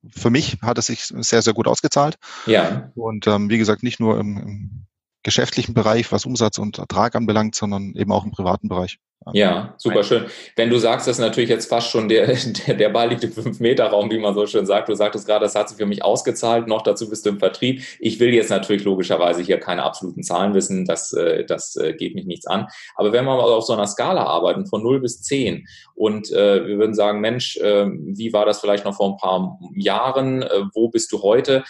für 0.09 0.30
mich 0.30 0.59
hat 0.62 0.78
es 0.78 0.87
sich 0.87 1.04
sehr, 1.04 1.42
sehr 1.42 1.52
gut 1.52 1.68
ausgezahlt. 1.68 2.16
Ja. 2.47 2.90
Und 2.94 3.26
ähm, 3.26 3.50
wie 3.50 3.59
gesagt, 3.59 3.82
nicht 3.82 4.00
nur 4.00 4.18
im, 4.18 4.38
im 4.38 4.87
geschäftlichen 5.23 5.75
Bereich, 5.75 6.11
was 6.11 6.26
Umsatz 6.26 6.59
und 6.59 6.78
Ertrag 6.78 7.14
anbelangt, 7.14 7.54
sondern 7.54 7.94
eben 7.94 8.12
auch 8.12 8.25
im 8.25 8.32
privaten 8.32 8.68
Bereich. 8.68 8.99
Ja, 9.33 9.75
super 9.76 10.02
schön. 10.02 10.25
Wenn 10.57 10.71
du 10.71 10.79
sagst, 10.79 11.07
das 11.07 11.17
ist 11.17 11.25
natürlich 11.25 11.50
jetzt 11.50 11.69
fast 11.69 11.91
schon 11.91 12.09
der, 12.09 12.26
der, 12.67 12.75
der 12.75 12.88
Ball 12.88 13.09
liegt 13.09 13.25
im 13.25 13.33
5-Meter-Raum, 13.33 14.11
wie 14.11 14.19
man 14.19 14.35
so 14.35 14.47
schön 14.47 14.67
sagt. 14.67 14.88
Du 14.88 14.95
sagtest 14.95 15.26
gerade, 15.26 15.45
das 15.45 15.55
hat 15.55 15.69
sich 15.69 15.79
für 15.79 15.87
mich 15.87 16.05
ausgezahlt. 16.05 16.67
Noch 16.67 16.83
dazu 16.83 17.09
bist 17.09 17.25
du 17.26 17.31
im 17.31 17.38
Vertrieb. 17.38 17.83
Ich 18.00 18.21
will 18.21 18.35
jetzt 18.35 18.50
natürlich 18.50 18.85
logischerweise 18.85 19.43
hier 19.43 19.59
keine 19.59 19.83
absoluten 19.83 20.23
Zahlen 20.23 20.55
wissen. 20.55 20.85
Das, 20.85 21.12
äh, 21.12 21.45
das 21.45 21.76
äh, 21.76 21.95
geht 21.95 22.14
mich 22.14 22.26
nichts 22.26 22.47
an. 22.47 22.67
Aber 22.95 23.12
wenn 23.12 23.25
wir 23.25 23.37
mal 23.37 23.43
auf 23.43 23.64
so 23.64 23.73
einer 23.73 23.87
Skala 23.87 24.25
arbeiten, 24.25 24.67
von 24.67 24.83
0 24.83 25.00
bis 25.00 25.23
10, 25.23 25.67
und 25.95 26.33
äh, 26.33 26.67
wir 26.67 26.79
würden 26.79 26.95
sagen, 26.95 27.21
Mensch, 27.21 27.57
äh, 27.59 27.87
wie 27.87 28.33
war 28.33 28.45
das 28.45 28.61
vielleicht 28.61 28.85
noch 28.85 28.97
vor 28.97 29.11
ein 29.11 29.17
paar 29.19 29.59
Jahren? 29.75 30.43
Äh, 30.43 30.62
wo 30.75 30.88
bist 30.88 31.12
du 31.12 31.23
heute? 31.23 31.64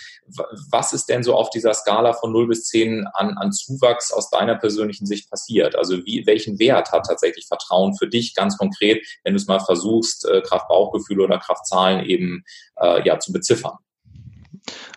Was 0.71 0.93
ist 0.93 1.11
denn 1.11 1.23
so 1.23 1.35
auf 1.35 1.51
dieser 1.51 1.75
Skala 1.75 2.15
von 2.15 2.33
0 2.33 2.49
bis 2.49 2.65
10 2.69 3.07
an, 3.13 3.37
an 3.37 3.53
Zuwachs 3.53 4.13
aus 4.13 4.31
deiner 4.31 4.55
persönlichen 4.55 5.05
Sicht 5.07 5.29
passiert? 5.29 5.77
Also 5.77 5.99
wie, 6.07 6.25
welchen 6.27 6.59
Wert 6.59 6.93
hat 6.93 7.07
tatsächlich 7.07 7.42
wirklich 7.43 7.47
Vertrauen 7.47 7.97
für 7.97 8.09
dich 8.09 8.35
ganz 8.35 8.57
konkret, 8.57 9.07
wenn 9.25 9.35
du 9.35 9.37
es 9.37 9.47
mal 9.47 9.61
versuchst, 9.61 10.27
äh, 10.27 10.41
Kraft 10.43 10.69
Bauchgefühl 10.69 11.21
oder 11.21 11.39
Kraft 11.39 11.67
Zahlen 11.67 12.05
eben 12.05 12.45
äh, 12.81 13.07
ja, 13.07 13.19
zu 13.19 13.33
beziffern? 13.33 13.79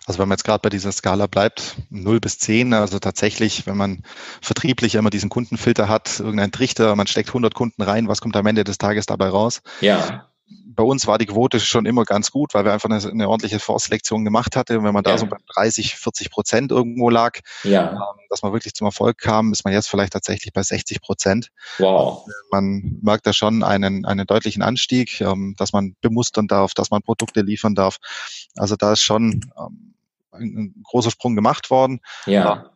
Also 0.06 0.20
wenn 0.20 0.28
man 0.28 0.36
jetzt 0.36 0.44
gerade 0.44 0.60
bei 0.62 0.68
dieser 0.68 0.92
Skala 0.92 1.26
bleibt, 1.26 1.76
0 1.90 2.20
bis 2.20 2.38
10, 2.38 2.72
also 2.72 3.00
tatsächlich, 3.00 3.66
wenn 3.66 3.76
man 3.76 4.04
vertrieblich 4.40 4.94
immer 4.94 5.10
diesen 5.10 5.28
Kundenfilter 5.28 5.88
hat, 5.88 6.20
irgendein 6.20 6.52
Trichter, 6.52 6.94
man 6.94 7.08
steckt 7.08 7.30
100 7.30 7.54
Kunden 7.54 7.82
rein, 7.82 8.06
was 8.06 8.20
kommt 8.20 8.36
am 8.36 8.46
Ende 8.46 8.62
des 8.62 8.78
Tages 8.78 9.06
dabei 9.06 9.28
raus? 9.28 9.62
Ja 9.80 10.28
bei 10.48 10.82
uns 10.82 11.06
war 11.06 11.18
die 11.18 11.26
Quote 11.26 11.58
schon 11.58 11.86
immer 11.86 12.04
ganz 12.04 12.30
gut, 12.30 12.54
weil 12.54 12.64
wir 12.64 12.72
einfach 12.72 12.88
eine, 12.88 13.02
eine 13.02 13.28
ordentliche 13.28 13.58
Vorselektion 13.58 14.24
gemacht 14.24 14.54
hatten. 14.56 14.76
Und 14.76 14.84
wenn 14.84 14.94
man 14.94 15.02
da 15.02 15.12
ja. 15.12 15.18
so 15.18 15.26
bei 15.26 15.38
30, 15.54 15.96
40 15.96 16.30
Prozent 16.30 16.70
irgendwo 16.70 17.10
lag, 17.10 17.40
ja. 17.64 17.92
ähm, 17.92 17.98
dass 18.30 18.42
man 18.42 18.52
wirklich 18.52 18.74
zum 18.74 18.86
Erfolg 18.86 19.18
kam, 19.18 19.52
ist 19.52 19.64
man 19.64 19.72
jetzt 19.72 19.88
vielleicht 19.88 20.12
tatsächlich 20.12 20.52
bei 20.52 20.62
60 20.62 21.00
Prozent. 21.00 21.50
Wow. 21.78 22.26
Man 22.52 22.98
merkt 23.02 23.26
da 23.26 23.32
schon 23.32 23.62
einen, 23.62 24.04
einen 24.04 24.26
deutlichen 24.26 24.62
Anstieg, 24.62 25.20
ähm, 25.20 25.54
dass 25.58 25.72
man 25.72 25.96
bemustern 26.00 26.46
darf, 26.46 26.74
dass 26.74 26.90
man 26.90 27.02
Produkte 27.02 27.40
liefern 27.40 27.74
darf. 27.74 27.96
Also 28.56 28.76
da 28.76 28.92
ist 28.92 29.02
schon 29.02 29.50
ähm, 29.58 29.94
ein, 30.30 30.56
ein 30.56 30.82
großer 30.84 31.10
Sprung 31.10 31.34
gemacht 31.34 31.70
worden. 31.70 32.00
Ja. 32.26 32.75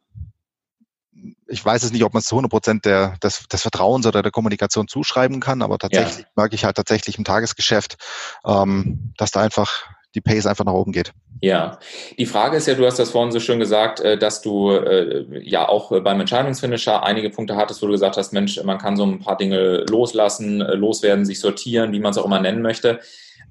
Ich 1.47 1.65
weiß 1.65 1.83
es 1.83 1.93
nicht, 1.93 2.05
ob 2.05 2.15
man 2.15 2.21
es 2.21 2.27
zu 2.27 2.35
100 2.35 2.51
Prozent 2.51 2.85
der, 2.85 3.17
des, 3.23 3.47
des 3.49 3.63
Vertrauens 3.63 4.07
oder 4.07 4.23
der 4.23 4.33
Kommunikation 4.33 4.89
zuschreiben 4.89 5.41
kann, 5.41 5.63
aber 5.63 5.79
tatsächlich 5.79 6.25
ja. 6.25 6.31
merke 6.37 6.55
ich 6.55 6.65
halt 6.65 6.77
tatsächlich 6.77 7.19
im 7.19 7.25
Tagesgeschäft, 7.25 7.97
ähm, 8.45 9.13
dass 9.17 9.31
da 9.31 9.41
einfach 9.41 9.85
die 10.15 10.21
Pace 10.21 10.47
einfach 10.47 10.65
nach 10.65 10.73
oben 10.73 10.93
geht. 10.93 11.13
Ja, 11.41 11.79
die 12.19 12.27
Frage 12.27 12.57
ist 12.57 12.67
ja, 12.67 12.75
du 12.75 12.85
hast 12.85 12.99
das 12.99 13.11
vorhin 13.11 13.33
so 13.33 13.41
schön 13.41 13.61
gesagt, 13.61 14.01
äh, 14.01 14.19
dass 14.19 14.43
du 14.43 14.71
äh, 14.71 15.25
ja 15.43 15.69
auch 15.69 15.91
beim 16.03 16.21
Entscheidungsfinisher 16.21 17.03
einige 17.03 17.31
Punkte 17.31 17.57
hattest, 17.57 17.81
wo 17.81 17.87
du 17.87 17.93
gesagt 17.93 18.17
hast, 18.17 18.33
Mensch, 18.33 18.63
man 18.63 18.79
kann 18.79 18.97
so 18.97 19.05
ein 19.05 19.21
paar 19.21 19.37
Dinge 19.37 19.85
loslassen, 19.89 20.61
äh, 20.61 20.75
loswerden, 20.75 21.25
sich 21.25 21.41
sortieren, 21.41 21.93
wie 21.93 22.01
man 22.01 22.11
es 22.11 22.19
auch 22.19 22.27
immer 22.27 22.41
nennen 22.41 22.63
möchte. 22.63 23.01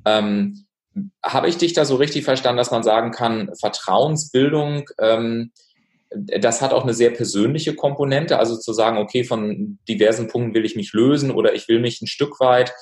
Ähm, 0.05 0.65
Habe 1.23 1.47
ich 1.47 1.57
dich 1.57 1.73
da 1.73 1.85
so 1.85 1.95
richtig 1.95 2.25
verstanden, 2.25 2.57
dass 2.57 2.71
man 2.71 2.83
sagen 2.83 3.11
kann, 3.11 3.51
Vertrauensbildung, 3.59 4.89
ähm, 4.99 5.51
das 6.11 6.61
hat 6.61 6.73
auch 6.73 6.83
eine 6.83 6.93
sehr 6.93 7.11
persönliche 7.11 7.75
Komponente, 7.75 8.39
also 8.39 8.57
zu 8.57 8.73
sagen, 8.73 8.97
okay, 8.97 9.23
von 9.23 9.79
diversen 9.87 10.27
Punkten 10.27 10.53
will 10.53 10.65
ich 10.65 10.75
mich 10.75 10.93
lösen 10.93 11.31
oder 11.31 11.53
ich 11.53 11.67
will 11.67 11.79
mich 11.79 12.01
ein 12.01 12.07
Stück 12.07 12.39
weit 12.39 12.73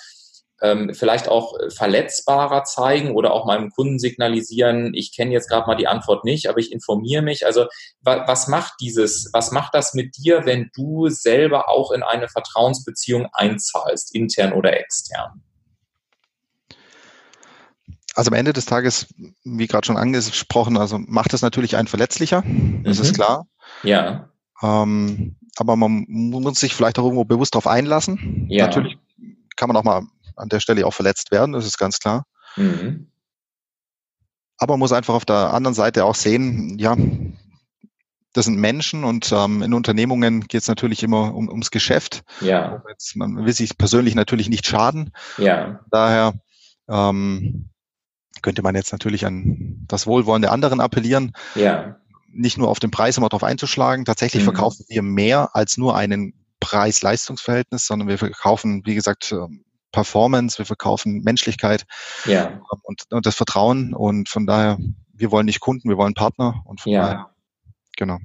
ähm, 0.61 0.93
vielleicht 0.93 1.27
auch 1.27 1.53
verletzbarer 1.69 2.63
zeigen 2.63 3.11
oder 3.11 3.31
auch 3.33 3.45
meinem 3.45 3.69
Kunden 3.69 3.99
signalisieren, 3.99 4.93
ich 4.93 5.15
kenne 5.15 5.31
jetzt 5.31 5.49
gerade 5.49 5.67
mal 5.67 5.75
die 5.75 5.87
Antwort 5.87 6.25
nicht, 6.25 6.49
aber 6.49 6.59
ich 6.59 6.71
informiere 6.71 7.21
mich. 7.21 7.45
Also 7.45 7.67
wa 8.01 8.23
was 8.27 8.47
macht 8.47 8.73
dieses, 8.81 9.29
was 9.33 9.51
macht 9.51 9.75
das 9.75 9.93
mit 9.93 10.17
dir, 10.17 10.45
wenn 10.45 10.71
du 10.75 11.09
selber 11.09 11.69
auch 11.69 11.91
in 11.91 12.03
eine 12.03 12.27
Vertrauensbeziehung 12.27 13.27
einzahlst, 13.33 14.15
intern 14.15 14.53
oder 14.53 14.79
extern? 14.79 15.43
Also 18.17 18.31
am 18.31 18.33
Ende 18.33 18.51
des 18.51 18.65
Tages, 18.65 19.13
wie 19.43 19.67
gerade 19.67 19.85
schon 19.85 19.95
angesprochen, 19.95 20.75
also 20.75 20.97
macht 20.97 21.35
es 21.35 21.43
natürlich 21.43 21.77
einen 21.77 21.87
verletzlicher, 21.87 22.41
das 22.83 22.97
mhm. 22.97 23.03
ist 23.03 23.13
klar. 23.13 23.45
Ja. 23.83 24.31
Ähm, 24.63 25.35
aber 25.57 25.75
man 25.75 26.03
muss 26.07 26.59
sich 26.59 26.73
vielleicht 26.73 26.97
auch 26.97 27.03
irgendwo 27.03 27.25
bewusst 27.25 27.53
darauf 27.53 27.67
einlassen. 27.67 28.47
Ja. 28.49 28.65
Natürlich 28.65 28.97
kann 29.55 29.67
man 29.67 29.77
auch 29.77 29.83
mal 29.83 30.01
an 30.35 30.49
der 30.49 30.59
Stelle 30.59 30.87
auch 30.87 30.95
verletzt 30.95 31.29
werden, 31.29 31.53
das 31.53 31.67
ist 31.67 31.77
ganz 31.77 31.99
klar. 31.99 32.25
Mhm. 32.55 33.11
Aber 34.57 34.73
man 34.73 34.79
muss 34.79 34.93
einfach 34.93 35.13
auf 35.13 35.25
der 35.25 35.53
anderen 35.53 35.75
Seite 35.75 36.03
auch 36.03 36.15
sehen, 36.15 36.79
ja, 36.79 36.97
das 38.33 38.45
sind 38.45 38.57
Menschen 38.57 39.03
und 39.03 39.31
ähm, 39.31 39.61
in 39.61 39.75
Unternehmungen 39.75 40.47
geht 40.47 40.61
es 40.61 40.67
natürlich 40.67 41.03
immer 41.03 41.35
um, 41.35 41.49
ums 41.49 41.69
Geschäft. 41.69 42.23
Ja. 42.41 42.81
Jetzt, 42.89 43.15
man 43.15 43.45
will 43.45 43.53
sich 43.53 43.77
persönlich 43.77 44.15
natürlich 44.15 44.49
nicht 44.49 44.65
schaden. 44.65 45.11
Ja. 45.37 45.81
Daher 45.91 46.33
ähm, 46.89 47.69
könnte 48.41 48.61
man 48.61 48.75
jetzt 48.75 48.91
natürlich 48.91 49.25
an 49.25 49.85
das 49.87 50.07
Wohlwollen 50.07 50.41
der 50.41 50.51
anderen 50.51 50.79
appellieren. 50.79 51.33
Ja. 51.55 51.97
Nicht 52.31 52.57
nur 52.57 52.69
auf 52.69 52.79
den 52.79 52.91
Preis 52.91 53.17
immer 53.17 53.29
drauf 53.29 53.43
einzuschlagen. 53.43 54.05
Tatsächlich 54.05 54.43
mhm. 54.43 54.47
verkaufen 54.47 54.85
wir 54.89 55.01
mehr 55.01 55.55
als 55.55 55.77
nur 55.77 55.95
einen 55.95 56.33
Preis-Leistungsverhältnis, 56.59 57.85
sondern 57.85 58.07
wir 58.07 58.17
verkaufen, 58.17 58.83
wie 58.85 58.95
gesagt, 58.95 59.31
ähm, 59.31 59.63
Performance, 59.91 60.57
wir 60.57 60.65
verkaufen 60.65 61.21
Menschlichkeit 61.23 61.85
ja. 62.25 62.61
und, 62.83 63.03
und 63.09 63.25
das 63.25 63.35
Vertrauen. 63.35 63.93
Und 63.93 64.29
von 64.29 64.45
daher, 64.45 64.77
wir 65.13 65.31
wollen 65.31 65.45
nicht 65.45 65.59
Kunden, 65.59 65.89
wir 65.89 65.97
wollen 65.97 66.13
Partner. 66.13 66.61
Und 66.65 66.81
von 66.81 66.91
ja. 66.91 67.01
daher, 67.01 67.29
genau. 67.95 68.17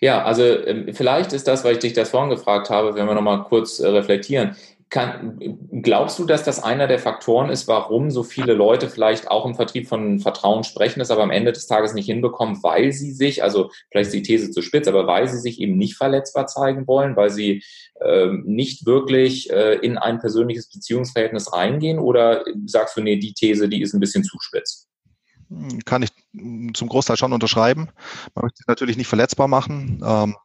Ja, 0.00 0.24
also 0.24 0.42
ähm, 0.42 0.92
vielleicht 0.92 1.32
ist 1.32 1.48
das, 1.48 1.64
weil 1.64 1.74
ich 1.74 1.78
dich 1.80 1.92
das 1.92 2.10
vorhin 2.10 2.30
gefragt 2.30 2.70
habe, 2.70 2.94
wenn 2.94 3.06
wir 3.06 3.14
nochmal 3.14 3.44
kurz 3.44 3.80
äh, 3.80 3.88
reflektieren. 3.88 4.56
Kann, 4.94 5.58
glaubst 5.82 6.20
du, 6.20 6.24
dass 6.24 6.44
das 6.44 6.62
einer 6.62 6.86
der 6.86 7.00
Faktoren 7.00 7.50
ist, 7.50 7.66
warum 7.66 8.12
so 8.12 8.22
viele 8.22 8.54
Leute 8.54 8.88
vielleicht 8.88 9.28
auch 9.28 9.44
im 9.44 9.56
Vertrieb 9.56 9.88
von 9.88 10.20
Vertrauen 10.20 10.62
sprechen, 10.62 11.00
es 11.00 11.10
aber 11.10 11.24
am 11.24 11.32
Ende 11.32 11.50
des 11.50 11.66
Tages 11.66 11.94
nicht 11.94 12.06
hinbekommen, 12.06 12.62
weil 12.62 12.92
sie 12.92 13.10
sich, 13.10 13.42
also 13.42 13.72
vielleicht 13.90 14.06
ist 14.06 14.14
die 14.14 14.22
These 14.22 14.52
zu 14.52 14.62
spitz, 14.62 14.86
aber 14.86 15.08
weil 15.08 15.26
sie 15.26 15.40
sich 15.40 15.60
eben 15.60 15.76
nicht 15.76 15.96
verletzbar 15.96 16.46
zeigen 16.46 16.86
wollen, 16.86 17.16
weil 17.16 17.30
sie 17.30 17.64
äh, 18.02 18.28
nicht 18.44 18.86
wirklich 18.86 19.50
äh, 19.50 19.74
in 19.78 19.98
ein 19.98 20.20
persönliches 20.20 20.70
Beziehungsverhältnis 20.70 21.52
reingehen? 21.52 21.98
Oder 21.98 22.44
sagst 22.66 22.96
du, 22.96 23.00
nee, 23.00 23.16
die 23.16 23.34
These, 23.34 23.68
die 23.68 23.82
ist 23.82 23.94
ein 23.94 24.00
bisschen 24.00 24.22
zu 24.22 24.36
spitz? 24.38 24.86
Kann 25.86 26.04
ich 26.04 26.10
zum 26.72 26.88
Großteil 26.88 27.16
schon 27.16 27.32
unterschreiben. 27.32 27.88
Man 28.36 28.44
möchte 28.44 28.58
sich 28.58 28.68
natürlich 28.68 28.96
nicht 28.96 29.08
verletzbar 29.08 29.48
machen. 29.48 30.00
Ähm, 30.06 30.36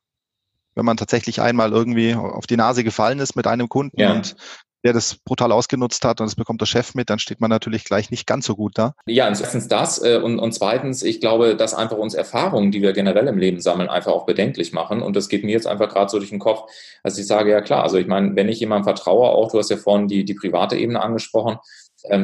wenn 0.80 0.86
man 0.86 0.98
tatsächlich 0.98 1.42
einmal 1.42 1.74
irgendwie 1.74 2.16
auf 2.16 2.48
die 2.48 2.56
Nase 2.56 2.86
gefallen 2.86 3.20
ist 3.20 3.36
mit 3.36 3.48
einem 3.48 3.68
Kunden 3.68 4.00
ja. 4.00 4.14
und 4.14 4.38
der 4.86 4.94
das 4.94 5.16
brutal 5.16 5.52
ausgenutzt 5.52 6.06
hat 6.06 6.22
und 6.22 6.28
das 6.28 6.36
bekommt 6.36 6.62
der 6.62 6.66
Chef 6.66 6.96
mit, 6.96 7.10
dann 7.10 7.20
steht 7.20 7.42
man 7.42 7.50
natürlich 7.50 7.84
gleich 7.84 8.12
nicht 8.12 8.26
ganz 8.26 8.46
so 8.46 8.56
gut 8.56 8.78
da. 8.78 8.94
Ja, 9.06 9.28
und 9.28 9.38
erstens 9.38 9.68
das 9.68 10.02
äh, 10.02 10.22
und, 10.24 10.40
und 10.40 10.54
zweitens, 10.54 11.04
ich 11.04 11.20
glaube, 11.20 11.58
dass 11.58 11.74
einfach 11.74 11.98
uns 11.98 12.14
Erfahrungen, 12.14 12.72
die 12.72 12.82
wir 12.82 12.94
generell 12.94 13.28
im 13.28 13.38
Leben 13.38 13.60
sammeln, 13.60 13.90
einfach 13.90 14.14
auch 14.14 14.26
bedenklich 14.26 14.72
machen. 14.72 15.02
Und 15.02 15.18
das 15.18 15.28
geht 15.28 15.44
mir 15.44 15.52
jetzt 15.52 15.68
einfach 15.68 15.90
gerade 15.90 16.10
so 16.10 16.18
durch 16.18 16.30
den 16.30 16.40
Kopf, 16.40 16.72
dass 17.04 17.18
ich 17.18 17.28
sage, 17.28 17.52
ja 17.52 17.60
klar, 17.60 17.84
also 17.84 17.98
ich 17.98 18.08
meine, 18.08 18.38
wenn 18.38 18.48
ich 18.48 18.62
jemandem 18.62 18.86
vertraue, 18.86 19.28
auch 19.28 19.52
du 19.52 19.58
hast 19.58 19.70
ja 19.70 19.76
vorhin 19.76 20.08
die, 20.08 20.24
die 20.24 20.34
private 20.34 20.78
Ebene 20.78 21.02
angesprochen, 21.02 21.58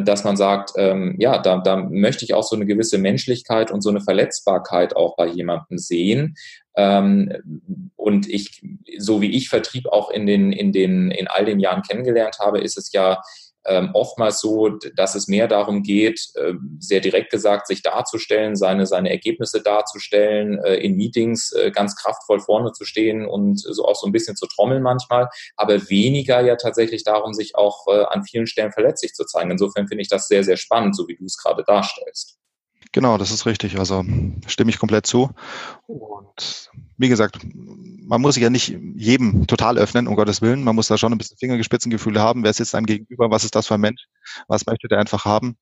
dass 0.03 0.24
man 0.24 0.38
sagt, 0.38 0.72
ähm, 0.77 1.15
ja, 1.20 1.38
da, 1.38 1.58
da 1.58 1.75
möchte 1.75 2.24
ich 2.24 2.34
auch 2.34 2.44
so 2.44 2.55
eine 2.55 2.65
gewisse 2.65 2.98
Menschlichkeit 2.98 3.72
und 3.72 3.82
so 3.82 3.89
eine 3.89 4.01
Verletzbarkeit 4.01 4.96
auch 4.96 5.15
bei 5.17 5.27
jemandem 5.27 5.77
sehen. 5.77 6.36
Ähm, 6.77 7.91
und 7.96 8.29
ich, 8.29 8.62
so 8.98 9.22
wie 9.22 9.32
ich 9.32 9.50
Vertrieb 9.50 9.88
auch 9.88 10.12
in 10.12 10.25
den, 10.25 10.51
in 10.51 10.72
den, 10.72 11.12
in 11.12 11.27
all 11.27 11.46
den 11.46 11.60
Jahren 11.60 11.82
kennengelernt 11.82 12.38
habe, 12.39 12.60
ist 12.60 12.77
es 12.77 12.91
ja 12.91 13.22
ähm, 13.65 13.91
oftmals 13.93 14.39
so, 14.39 14.69
dass 14.95 15.15
es 15.15 15.27
mehr 15.27 15.48
darum 15.48 15.84
geht, 15.84 16.29
äh, 16.36 16.53
sehr 16.79 17.00
direkt 17.00 17.31
gesagt, 17.31 17.67
sich 17.67 17.81
darzustellen, 17.81 18.55
seine, 18.55 18.86
seine 18.86 19.10
Ergebnisse 19.10 19.62
darzustellen, 19.62 20.60
äh, 20.63 20.75
in 20.75 20.95
Meetings 20.95 21.51
äh, 21.51 21.72
ganz 21.72 21.95
kraftvoll 21.95 22.39
vorne 22.39 22.72
zu 22.72 22.86
stehen 22.86 23.25
und 23.25 23.60
so 23.60 23.86
auch 23.86 23.95
so 23.95 24.07
ein 24.07 24.12
bisschen 24.12 24.36
zu 24.36 24.48
trommeln 24.48 24.84
manchmal, 24.84 25.29
aber 25.55 25.89
weniger 25.89 26.41
ja 26.41 26.55
tatsächlich 26.55 27.03
darum, 27.03 27.34
sich 27.34 27.55
auch 27.55 27.88
äh, 27.88 28.03
an 28.05 28.24
vielen 28.24 28.48
Stellen 28.48 28.72
verletzlich 28.72 29.13
zu 29.13 29.25
zeigen. 29.25 29.51
Insofern 29.51 29.88
finde 29.88 30.01
ich 30.01 30.10
das 30.10 30.27
sehr, 30.27 30.43
sehr 30.43 30.57
spannend, 30.57 30.95
so 30.95 31.07
wie 31.07 31.15
du 31.15 31.25
es 31.25 31.38
gerade 31.38 31.63
darstellst. 31.65 32.38
Genau, 32.91 33.17
das 33.17 33.31
ist 33.31 33.45
richtig. 33.45 33.77
Also 33.77 34.05
stimme 34.48 34.69
ich 34.69 34.79
komplett 34.79 35.05
zu. 35.05 35.31
Und 35.88 36.72
wie 36.98 37.10
gesagt, 37.10 37.40
man 38.08 38.22
muss 38.22 38.36
sich 38.36 38.44
ja 38.44 38.50
nicht 38.50 38.78
jedem 38.96 39.48
total 39.48 39.78
öffnen, 39.78 40.08
um 40.08 40.16
Gottes 40.16 40.42
Willen. 40.42 40.64
Man 40.64 40.75
muss 40.75 40.88
da 40.88 40.98
schon 40.98 41.12
ein 41.12 41.18
bisschen 41.18 41.38
Fingergespitzengefühle 41.38 42.22
haben. 42.22 42.44
Wer 42.44 42.54
sitzt 42.54 42.75
einem 42.75 42.86
gegenüber? 42.86 43.32
Was 43.32 43.44
ist 43.44 43.56
das 43.56 43.68
für 43.68 43.75
ein 43.75 43.82
Mensch? 43.82 44.06
Was 44.48 44.66
möchte 44.66 44.88
der 44.88 45.00
einfach 45.00 45.25
haben? 45.25 45.58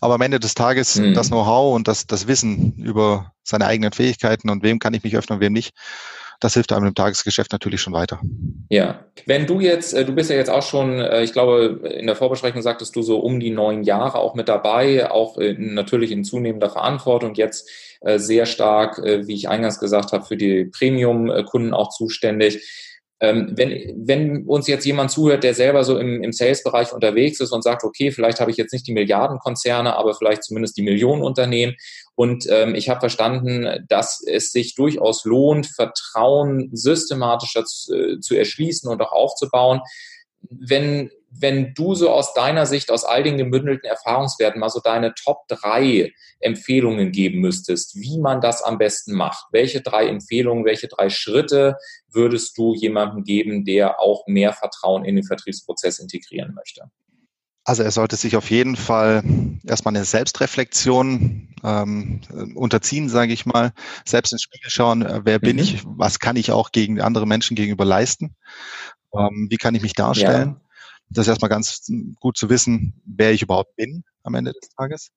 Aber 0.00 0.14
am 0.14 0.20
Ende 0.20 0.40
des 0.40 0.54
Tages 0.54 0.96
mhm. 0.96 1.14
das 1.14 1.28
Know-how 1.28 1.74
und 1.74 1.88
das, 1.88 2.06
das 2.06 2.26
Wissen 2.26 2.74
über 2.76 3.32
seine 3.42 3.66
eigenen 3.66 3.92
Fähigkeiten 3.92 4.50
und 4.50 4.62
wem 4.62 4.78
kann 4.78 4.94
ich 4.94 5.02
mich 5.02 5.16
öffnen 5.16 5.36
und 5.36 5.40
wem 5.40 5.52
nicht, 5.52 5.74
das 6.40 6.54
hilft 6.54 6.72
einem 6.72 6.86
im 6.86 6.94
Tagesgeschäft 6.94 7.52
natürlich 7.52 7.80
schon 7.80 7.92
weiter. 7.92 8.20
Ja, 8.68 9.06
wenn 9.26 9.46
du 9.46 9.60
jetzt, 9.60 9.94
äh, 9.94 10.04
du 10.04 10.14
bist 10.14 10.30
ja 10.30 10.36
jetzt 10.36 10.50
auch 10.50 10.62
schon, 10.62 11.00
äh, 11.00 11.22
ich 11.22 11.32
glaube, 11.32 11.88
in 11.98 12.06
der 12.06 12.16
Vorbesprechung 12.16 12.62
sagtest 12.62 12.94
du 12.96 13.02
so 13.02 13.18
um 13.18 13.40
die 13.40 13.50
neun 13.50 13.82
Jahre 13.82 14.18
auch 14.18 14.34
mit 14.34 14.48
dabei, 14.48 15.10
auch 15.10 15.36
natürlich 15.58 16.10
in 16.10 16.24
zunehmender 16.24 16.70
Verantwortung, 16.70 17.34
jetzt 17.34 17.70
äh, 18.00 18.18
sehr 18.18 18.46
stark, 18.46 18.98
wie 18.98 19.34
ich 19.34 19.48
eingangs 19.48 19.80
gesagt 19.80 20.12
habe, 20.12 20.24
für 20.24 20.36
die 20.36 20.66
Premium-Kunden 20.66 21.74
auch 21.74 21.90
zuständig. 21.90 22.62
Ähm, 23.18 23.52
wenn, 23.56 24.04
wenn 24.06 24.46
uns 24.46 24.66
jetzt 24.66 24.84
jemand 24.84 25.10
zuhört, 25.10 25.42
der 25.42 25.54
selber 25.54 25.84
so 25.84 25.98
im, 25.98 26.22
im 26.22 26.32
Sales-Bereich 26.32 26.92
unterwegs 26.92 27.40
ist 27.40 27.50
und 27.50 27.62
sagt, 27.62 27.82
okay, 27.82 28.10
vielleicht 28.10 28.40
habe 28.40 28.50
ich 28.50 28.58
jetzt 28.58 28.74
nicht 28.74 28.86
die 28.86 28.92
Milliardenkonzerne, 28.92 29.96
aber 29.96 30.14
vielleicht 30.14 30.44
zumindest 30.44 30.76
die 30.76 30.82
Millionenunternehmen 30.82 31.76
und 32.16 32.46
ähm, 32.48 32.74
ich 32.74 32.88
habe 32.88 33.00
verstanden, 33.00 33.84
dass 33.88 34.22
es 34.26 34.50
sich 34.50 34.74
durchaus 34.74 35.24
lohnt, 35.24 35.66
Vertrauen 35.66 36.70
systematischer 36.72 37.64
zu, 37.64 37.94
äh, 37.94 38.20
zu 38.20 38.34
erschließen 38.34 38.90
und 38.90 39.00
auch 39.02 39.12
aufzubauen. 39.12 39.80
Wenn 40.48 41.10
wenn 41.40 41.74
du 41.74 41.94
so 41.94 42.10
aus 42.10 42.34
deiner 42.34 42.66
Sicht, 42.66 42.90
aus 42.90 43.04
all 43.04 43.22
den 43.22 43.36
gebündelten 43.36 43.88
Erfahrungswerten 43.88 44.60
mal 44.60 44.68
so 44.68 44.80
deine 44.80 45.14
Top 45.14 45.46
drei 45.48 46.12
Empfehlungen 46.40 47.12
geben 47.12 47.40
müsstest, 47.40 47.96
wie 47.96 48.18
man 48.18 48.40
das 48.40 48.62
am 48.62 48.78
besten 48.78 49.14
macht, 49.14 49.46
welche 49.52 49.80
drei 49.80 50.06
Empfehlungen, 50.06 50.64
welche 50.64 50.88
drei 50.88 51.10
Schritte 51.10 51.76
würdest 52.10 52.56
du 52.56 52.74
jemandem 52.74 53.24
geben, 53.24 53.64
der 53.64 54.00
auch 54.00 54.26
mehr 54.26 54.52
Vertrauen 54.52 55.04
in 55.04 55.16
den 55.16 55.24
Vertriebsprozess 55.24 55.98
integrieren 55.98 56.54
möchte? 56.54 56.90
Also 57.66 57.82
er 57.82 57.90
sollte 57.90 58.14
sich 58.14 58.36
auf 58.36 58.48
jeden 58.52 58.76
Fall 58.76 59.24
erstmal 59.64 59.96
eine 59.96 60.04
Selbstreflexion 60.04 61.48
ähm, 61.64 62.20
unterziehen, 62.54 63.08
sage 63.08 63.32
ich 63.32 63.44
mal, 63.44 63.72
selbst 64.04 64.30
ins 64.30 64.42
Spiegel 64.42 64.70
schauen, 64.70 65.02
äh, 65.02 65.22
wer 65.24 65.40
bin 65.40 65.56
mhm. 65.56 65.62
ich, 65.62 65.82
was 65.84 66.20
kann 66.20 66.36
ich 66.36 66.52
auch 66.52 66.70
gegen 66.70 67.00
andere 67.00 67.26
Menschen 67.26 67.56
gegenüber 67.56 67.84
leisten, 67.84 68.36
ähm, 69.12 69.48
wie 69.50 69.56
kann 69.56 69.74
ich 69.74 69.82
mich 69.82 69.94
darstellen. 69.94 70.50
Ja. 70.50 70.60
Das 71.10 71.26
ist 71.26 71.28
erstmal 71.28 71.48
ganz 71.48 71.90
gut 72.20 72.36
zu 72.36 72.48
wissen, 72.50 73.02
wer 73.04 73.32
ich 73.32 73.42
überhaupt 73.42 73.74
bin 73.74 74.04
am 74.22 74.36
Ende 74.36 74.52
des 74.52 74.68
Tages. 74.68 75.10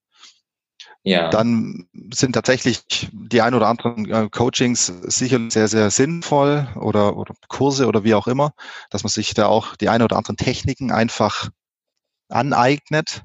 Ja. 1.04 1.30
Dann 1.30 1.88
sind 2.12 2.34
tatsächlich 2.34 3.10
die 3.12 3.44
ein 3.44 3.54
oder 3.54 3.68
anderen 3.68 4.10
äh, 4.10 4.28
Coachings 4.32 4.88
sicher 5.04 5.40
sehr, 5.50 5.68
sehr 5.68 5.92
sinnvoll 5.92 6.68
oder, 6.76 7.16
oder 7.16 7.36
Kurse 7.48 7.86
oder 7.86 8.04
wie 8.04 8.16
auch 8.16 8.28
immer, 8.28 8.54
dass 8.90 9.04
man 9.04 9.12
sich 9.12 9.36
da 9.36 9.46
auch 9.46 9.76
die 9.76 9.90
ein 9.90 10.02
oder 10.02 10.18
anderen 10.18 10.38
Techniken 10.38 10.92
einfach 10.92 11.52
aneignet. 12.30 13.24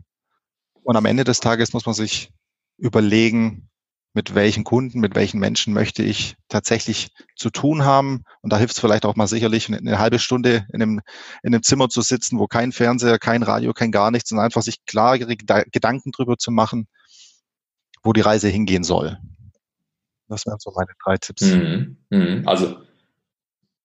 Und 0.83 0.97
am 0.97 1.07
Ende 1.07 1.25
des 1.25 1.41
Tages 1.41 1.73
muss 1.73 1.87
man 1.87 1.95
sich 1.95 2.31
überlegen, 2.77 3.71
mit 4.15 4.35
welchen 4.37 4.63
Kunden, 4.63 5.01
mit 5.01 5.17
welchen 5.17 5.41
Menschen 5.41 5.75
möchte 5.75 6.05
ich 6.05 6.37
tatsächlich 6.49 7.09
zu 7.35 7.51
tun 7.51 7.85
haben. 7.85 8.23
Und 8.43 8.53
da 8.53 8.59
hilft 8.59 8.75
es 8.75 8.81
vielleicht 8.81 9.05
auch 9.05 9.17
mal 9.17 9.27
sicherlich, 9.27 9.69
eine 9.69 9.99
halbe 9.99 10.21
Stunde 10.21 10.67
in 10.73 10.81
einem, 10.81 11.01
in 11.43 11.53
einem 11.53 11.65
Zimmer 11.65 11.89
zu 11.89 12.01
sitzen, 12.01 12.39
wo 12.39 12.47
kein 12.47 12.71
Fernseher, 12.71 13.19
kein 13.19 13.43
Radio, 13.43 13.73
kein 13.73 13.91
gar 13.91 14.13
nichts, 14.13 14.31
und 14.31 14.39
einfach 14.39 14.63
sich 14.63 14.85
klare 14.85 15.19
Gedanken 15.19 16.13
drüber 16.13 16.39
zu 16.39 16.53
machen, 16.53 16.87
wo 18.05 18.13
die 18.13 18.21
Reise 18.21 18.49
hingehen 18.49 18.85
soll. 18.85 19.19
Das 20.29 20.47
wären 20.47 20.59
so 20.61 20.73
meine 20.77 20.93
drei 21.05 21.17
Tipps. 21.17 21.43
Mhm. 21.43 21.97
Mhm. 22.11 22.43
Also 22.47 22.79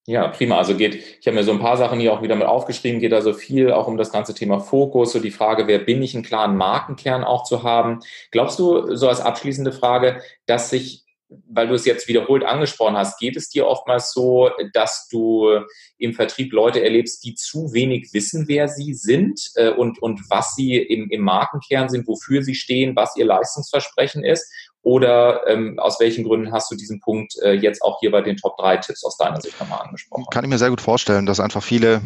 ja, 0.10 0.28
prima. 0.28 0.58
Also 0.58 0.76
geht, 0.76 0.96
ich 0.96 1.28
habe 1.28 1.36
mir 1.36 1.44
so 1.44 1.52
ein 1.52 1.60
paar 1.60 1.78
Sachen 1.78 2.00
hier 2.00 2.12
auch 2.12 2.24
wieder 2.24 2.36
mit 2.36 2.48
aufgeschrieben, 2.48 3.00
geht 3.00 3.14
also 3.14 3.32
viel 3.32 3.72
auch 3.72 3.86
um 3.86 3.96
das 3.96 4.12
ganze 4.12 4.34
Thema 4.34 4.60
Fokus, 4.60 5.12
so 5.12 5.20
die 5.20 5.30
Frage, 5.30 5.68
wer 5.68 5.78
bin 5.78 6.02
ich, 6.02 6.16
einen 6.16 6.24
klaren 6.24 6.58
Markenkern 6.58 7.24
auch 7.24 7.44
zu 7.44 7.62
haben. 7.62 8.00
Glaubst 8.32 8.58
du, 8.58 8.96
so 8.96 9.08
als 9.08 9.22
abschließende 9.22 9.72
Frage, 9.72 10.20
dass 10.48 10.72
sich 10.72 11.06
weil 11.48 11.68
du 11.68 11.76
es 11.76 11.86
jetzt 11.86 12.08
wiederholt 12.08 12.44
angesprochen 12.44 12.98
hast, 12.98 13.20
geht 13.20 13.38
es 13.38 13.50
dir 13.50 13.68
oftmals 13.68 14.14
so, 14.14 14.50
dass 14.74 15.08
du 15.10 15.60
im 16.00 16.14
Vertrieb 16.14 16.52
Leute 16.54 16.84
erlebst, 16.84 17.24
die 17.24 17.36
zu 17.36 17.72
wenig 17.72 18.10
wissen, 18.14 18.48
wer 18.48 18.68
sie 18.68 18.96
sind 18.96 19.52
äh, 19.54 19.70
und, 19.70 20.02
und 20.02 20.28
was 20.32 20.56
sie 20.56 20.78
im, 20.78 21.12
im 21.12 21.22
Markenkern 21.22 21.88
sind, 21.88 22.08
wofür 22.08 22.42
sie 22.42 22.56
stehen, 22.56 22.96
was 22.96 23.16
ihr 23.16 23.26
Leistungsversprechen 23.26 24.24
ist? 24.24 24.52
Oder 24.90 25.48
ähm, 25.48 25.78
aus 25.78 26.00
welchen 26.00 26.24
Gründen 26.24 26.52
hast 26.52 26.72
du 26.72 26.76
diesen 26.76 27.00
Punkt 27.00 27.36
äh, 27.44 27.52
jetzt 27.52 27.84
auch 27.84 28.00
hier 28.00 28.10
bei 28.10 28.22
den 28.22 28.38
Top 28.38 28.58
3 28.58 28.78
Tipps 28.78 29.04
aus 29.04 29.18
deiner 29.18 29.40
Sicht 29.40 29.60
nochmal 29.60 29.82
angesprochen? 29.82 30.26
Kann 30.32 30.44
ich 30.44 30.50
mir 30.50 30.58
sehr 30.58 30.72
gut 30.72 30.82
vorstellen, 30.82 31.28
dass 31.28 31.40
einfach 31.40 31.62
viele 31.62 32.02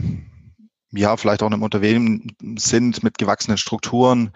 ja, 0.92 1.16
vielleicht 1.16 1.42
auch 1.42 1.48
in 1.48 1.54
einem 1.54 1.64
Unternehmen 1.64 2.36
sind 2.58 3.02
mit 3.02 3.18
gewachsenen 3.18 3.58
Strukturen, 3.58 4.34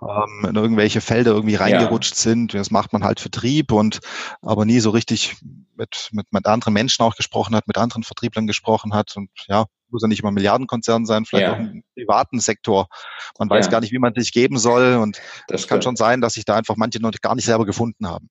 ähm, 0.00 0.48
in 0.48 0.56
irgendwelche 0.56 1.02
Felder 1.02 1.32
irgendwie 1.32 1.56
reingerutscht 1.56 2.14
ja. 2.14 2.22
sind. 2.22 2.54
Das 2.54 2.70
macht 2.70 2.94
man 2.94 3.04
halt 3.04 3.20
Vertrieb 3.20 3.70
und 3.70 4.00
aber 4.40 4.64
nie 4.64 4.80
so 4.80 4.88
richtig 4.88 5.36
mit, 5.76 6.08
mit, 6.12 6.32
mit 6.32 6.46
anderen 6.46 6.72
Menschen 6.72 7.02
auch 7.04 7.16
gesprochen 7.16 7.54
hat, 7.54 7.68
mit 7.68 7.76
anderen 7.76 8.02
Vertrieblern 8.02 8.46
gesprochen 8.46 8.94
hat 8.94 9.14
und 9.14 9.28
ja, 9.46 9.66
muss 9.92 10.02
ja 10.02 10.08
nicht 10.08 10.20
immer 10.20 10.32
Milliardenkonzern 10.32 11.06
sein, 11.06 11.24
vielleicht 11.24 11.46
ja. 11.46 11.54
auch 11.54 11.58
im 11.58 11.82
privaten 11.94 12.40
Sektor. 12.40 12.88
Man 13.38 13.50
weiß 13.50 13.66
ja. 13.66 13.70
gar 13.70 13.80
nicht, 13.80 13.92
wie 13.92 13.98
man 13.98 14.14
sich 14.14 14.32
geben 14.32 14.58
soll 14.58 14.96
und 14.96 15.18
das, 15.48 15.62
das 15.62 15.68
kann 15.68 15.82
schon 15.82 15.96
sein, 15.96 16.20
dass 16.20 16.34
sich 16.34 16.44
da 16.44 16.56
einfach 16.56 16.76
manche 16.76 17.00
noch 17.00 17.12
gar 17.20 17.34
nicht 17.34 17.44
selber 17.44 17.66
gefunden 17.66 18.06
haben. 18.06 18.28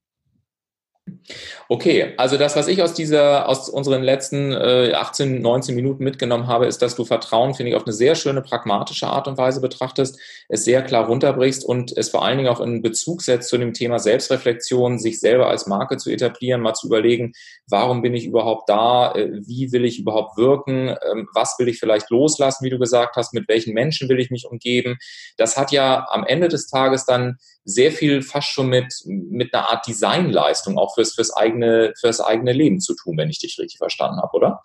Okay, 1.68 2.14
also 2.18 2.38
das, 2.38 2.56
was 2.56 2.68
ich 2.68 2.82
aus 2.82 2.94
dieser, 2.94 3.48
aus 3.48 3.70
unseren 3.70 4.04
letzten 4.04 4.52
äh, 4.52 4.94
18, 4.94 5.42
19 5.42 5.76
Minuten 5.76 6.04
mitgenommen 6.04 6.48
habe, 6.48 6.66
ist, 6.66 6.82
dass 6.82 6.96
du 6.96 7.06
Vertrauen, 7.06 7.54
finde 7.54 7.72
ich, 7.72 7.76
auf 7.76 7.86
eine 7.86 7.94
sehr 7.94 8.16
schöne, 8.16 8.42
pragmatische 8.42 9.08
Art 9.08 9.28
und 9.28 9.38
Weise 9.38 9.62
betrachtest, 9.62 10.20
es 10.48 10.66
sehr 10.66 10.82
klar 10.82 11.06
runterbrichst 11.06 11.64
und 11.64 11.96
es 11.96 12.10
vor 12.10 12.26
allen 12.26 12.38
Dingen 12.38 12.50
auch 12.50 12.60
in 12.60 12.82
Bezug 12.82 13.22
setzt 13.22 13.50
zu 13.50 13.58
dem 13.58 13.74
Thema 13.74 14.00
Selbstreflexion, 14.00 15.00
sich 15.00 15.20
selber 15.20 15.48
als 15.48 15.68
Marke 15.68 15.98
zu 15.98 16.10
etablieren, 16.10 16.62
mal 16.62 16.74
zu 16.74 16.88
überlegen, 16.88 17.34
warum 17.68 18.02
bin 18.02 18.14
ich 18.14 18.26
überhaupt 18.26 18.70
da, 18.70 19.14
äh, 19.14 19.30
wie 19.46 19.72
will 19.72 19.86
ich 19.86 20.00
überhaupt 20.00 20.38
wirken, 20.38 20.90
äh, 20.90 20.98
was 21.34 21.56
will 21.60 21.68
ich 21.68 21.80
vielleicht 21.80 22.10
loslassen, 22.10 22.66
wie 22.66 22.70
du 22.70 22.80
gesagt 22.80 23.16
hast, 23.16 23.34
mit 23.34 23.48
welchen 23.48 23.74
Menschen 23.74 24.10
will 24.10 24.20
ich 24.20 24.32
mich 24.32 24.46
umgeben. 24.46 24.98
Das 25.38 25.58
hat 25.58 25.72
ja 25.72 26.08
am 26.10 26.24
Ende 26.26 26.48
des 26.48 26.68
Tages 26.68 27.06
dann 27.06 27.38
sehr 27.66 27.92
viel 27.92 28.22
fast 28.22 28.50
schon 28.50 28.68
mit, 28.68 28.94
mit 29.06 29.54
einer 29.54 29.70
Art 29.70 29.88
Designleistung 29.88 30.78
auch 30.78 30.96
fürs, 30.96 31.14
fürs, 31.14 31.36
eigene, 31.36 31.94
fürs 32.00 32.22
eigene 32.22 32.54
Leben 32.54 32.80
zu 32.80 32.96
tun, 32.96 33.18
wenn 33.18 33.30
ich 33.30 33.40
dich 33.40 33.58
richtig 33.60 33.78
verstanden 33.78 34.22
habe, 34.22 34.36
oder? 34.36 34.62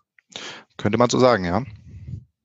Könnte 0.76 0.98
man 0.98 1.10
so 1.10 1.18
sagen, 1.18 1.44
ja. 1.44 1.62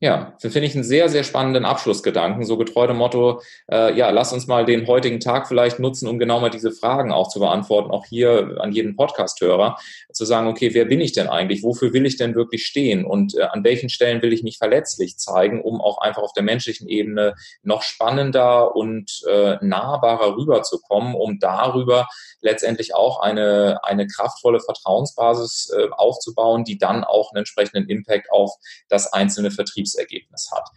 Ja, 0.01 0.37
finde 0.39 0.61
ich 0.61 0.75
einen 0.75 0.85
sehr, 0.85 1.09
sehr 1.09 1.25
spannenden 1.25 1.65
Abschlussgedanken. 1.65 2.45
So 2.45 2.57
getreu 2.57 2.87
dem 2.87 2.95
Motto, 2.95 3.41
äh, 3.69 3.93
ja, 3.97 4.11
lass 4.11 4.31
uns 4.31 4.47
mal 4.47 4.63
den 4.63 4.87
heutigen 4.87 5.19
Tag 5.19 5.45
vielleicht 5.45 5.79
nutzen, 5.79 6.07
um 6.07 6.19
genau 6.19 6.39
mal 6.39 6.49
diese 6.49 6.71
Fragen 6.71 7.11
auch 7.11 7.27
zu 7.27 7.39
beantworten, 7.39 7.91
auch 7.91 8.05
hier 8.05 8.55
an 8.61 8.71
jeden 8.71 8.95
Podcast-Hörer, 8.95 9.77
zu 10.13 10.23
sagen, 10.23 10.47
okay, 10.47 10.73
wer 10.73 10.85
bin 10.85 11.01
ich 11.01 11.11
denn 11.11 11.27
eigentlich? 11.27 11.63
Wofür 11.63 11.91
will 11.91 12.05
ich 12.05 12.15
denn 12.15 12.33
wirklich 12.33 12.65
stehen? 12.65 13.03
Und 13.03 13.35
äh, 13.35 13.41
an 13.41 13.65
welchen 13.65 13.89
Stellen 13.89 14.21
will 14.21 14.31
ich 14.31 14.41
mich 14.41 14.57
verletzlich 14.57 15.17
zeigen, 15.17 15.61
um 15.61 15.81
auch 15.81 15.97
einfach 15.99 16.21
auf 16.21 16.31
der 16.31 16.43
menschlichen 16.43 16.87
Ebene 16.87 17.35
noch 17.61 17.81
spannender 17.81 18.77
und 18.77 19.21
äh, 19.27 19.57
nahbarer 19.59 20.37
rüberzukommen, 20.37 21.13
um 21.13 21.39
darüber 21.39 22.07
letztendlich 22.39 22.95
auch 22.95 23.19
eine, 23.19 23.79
eine 23.83 24.07
kraftvolle 24.07 24.61
Vertrauensbasis 24.61 25.73
äh, 25.77 25.89
aufzubauen, 25.91 26.63
die 26.63 26.77
dann 26.77 27.03
auch 27.03 27.31
einen 27.31 27.39
entsprechenden 27.39 27.89
Impact 27.89 28.31
auf 28.31 28.53
das 28.87 29.11
einzelne 29.11 29.51
Vertriebsergebnis 29.89 30.51
hat. 30.53 30.69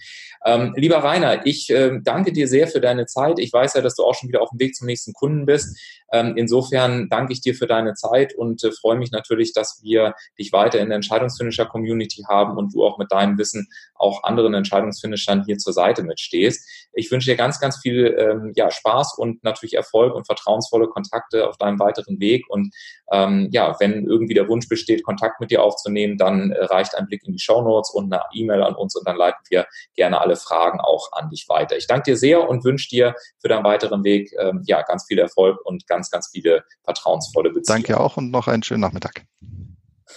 Ähm, 0.44 0.74
lieber 0.76 0.98
Rainer, 0.98 1.46
ich 1.46 1.70
äh, 1.70 2.00
danke 2.02 2.32
dir 2.32 2.48
sehr 2.48 2.66
für 2.66 2.80
deine 2.80 3.06
Zeit. 3.06 3.38
Ich 3.38 3.52
weiß 3.52 3.74
ja, 3.74 3.80
dass 3.80 3.94
du 3.94 4.04
auch 4.04 4.14
schon 4.14 4.28
wieder 4.28 4.42
auf 4.42 4.50
dem 4.50 4.58
Weg 4.58 4.74
zum 4.74 4.86
nächsten 4.86 5.12
Kunden 5.12 5.46
bist. 5.46 5.78
Ähm, 6.12 6.34
insofern 6.36 7.08
danke 7.08 7.32
ich 7.32 7.40
dir 7.40 7.54
für 7.54 7.66
deine 7.66 7.94
Zeit 7.94 8.34
und 8.34 8.62
äh, 8.64 8.70
freue 8.72 8.96
mich 8.96 9.10
natürlich, 9.10 9.52
dass 9.52 9.80
wir 9.82 10.14
dich 10.38 10.52
weiter 10.52 10.78
in 10.80 10.88
der 10.88 10.96
Entscheidungsfinisher-Community 10.96 12.24
haben 12.28 12.56
und 12.56 12.74
du 12.74 12.84
auch 12.84 12.98
mit 12.98 13.10
deinem 13.12 13.38
Wissen 13.38 13.68
auch 13.94 14.24
anderen 14.24 14.52
Entscheidungsfinishern 14.54 15.44
hier 15.46 15.58
zur 15.58 15.72
Seite 15.72 16.02
mitstehst. 16.02 16.68
Ich 16.92 17.10
wünsche 17.10 17.30
dir 17.30 17.36
ganz, 17.36 17.60
ganz 17.60 17.78
viel 17.78 18.14
ähm, 18.18 18.52
ja, 18.56 18.70
Spaß 18.70 19.14
und 19.16 19.42
natürlich 19.42 19.74
Erfolg 19.74 20.14
und 20.14 20.26
vertrauensvolle 20.26 20.88
Kontakte 20.88 21.48
auf 21.48 21.56
deinem 21.56 21.78
weiteren 21.78 22.20
Weg. 22.20 22.44
Und 22.48 22.74
ähm, 23.10 23.48
ja, 23.52 23.76
wenn 23.80 24.06
irgendwie 24.06 24.34
der 24.34 24.48
Wunsch 24.48 24.68
besteht, 24.68 25.02
Kontakt 25.04 25.40
mit 25.40 25.50
dir 25.50 25.62
aufzunehmen, 25.62 26.18
dann 26.18 26.50
äh, 26.50 26.64
reicht 26.64 26.94
ein 26.94 27.06
Blick 27.06 27.22
in 27.24 27.32
die 27.32 27.38
Show 27.38 27.62
Notes 27.62 27.90
und 27.90 28.12
eine 28.12 28.22
E-Mail 28.34 28.62
an 28.62 28.74
uns 28.74 28.96
und 29.02 29.08
dann 29.08 29.16
leiten 29.16 29.40
wir 29.50 29.66
gerne 29.94 30.20
alle 30.20 30.36
Fragen 30.36 30.80
auch 30.80 31.10
an 31.12 31.28
dich 31.28 31.48
weiter. 31.48 31.76
Ich 31.76 31.86
danke 31.86 32.12
dir 32.12 32.16
sehr 32.16 32.48
und 32.48 32.64
wünsche 32.64 32.88
dir 32.88 33.14
für 33.40 33.48
deinen 33.48 33.64
weiteren 33.64 34.04
Weg 34.04 34.32
ähm, 34.38 34.62
ja 34.66 34.82
ganz 34.82 35.06
viel 35.06 35.18
Erfolg 35.18 35.58
und 35.64 35.86
ganz, 35.88 36.10
ganz 36.10 36.30
viele 36.30 36.64
vertrauensvolle 36.84 37.50
Beziehungen. 37.50 37.82
Danke 37.82 38.00
auch 38.00 38.16
und 38.16 38.30
noch 38.30 38.46
einen 38.48 38.62
schönen 38.62 38.80
Nachmittag. 38.80 39.24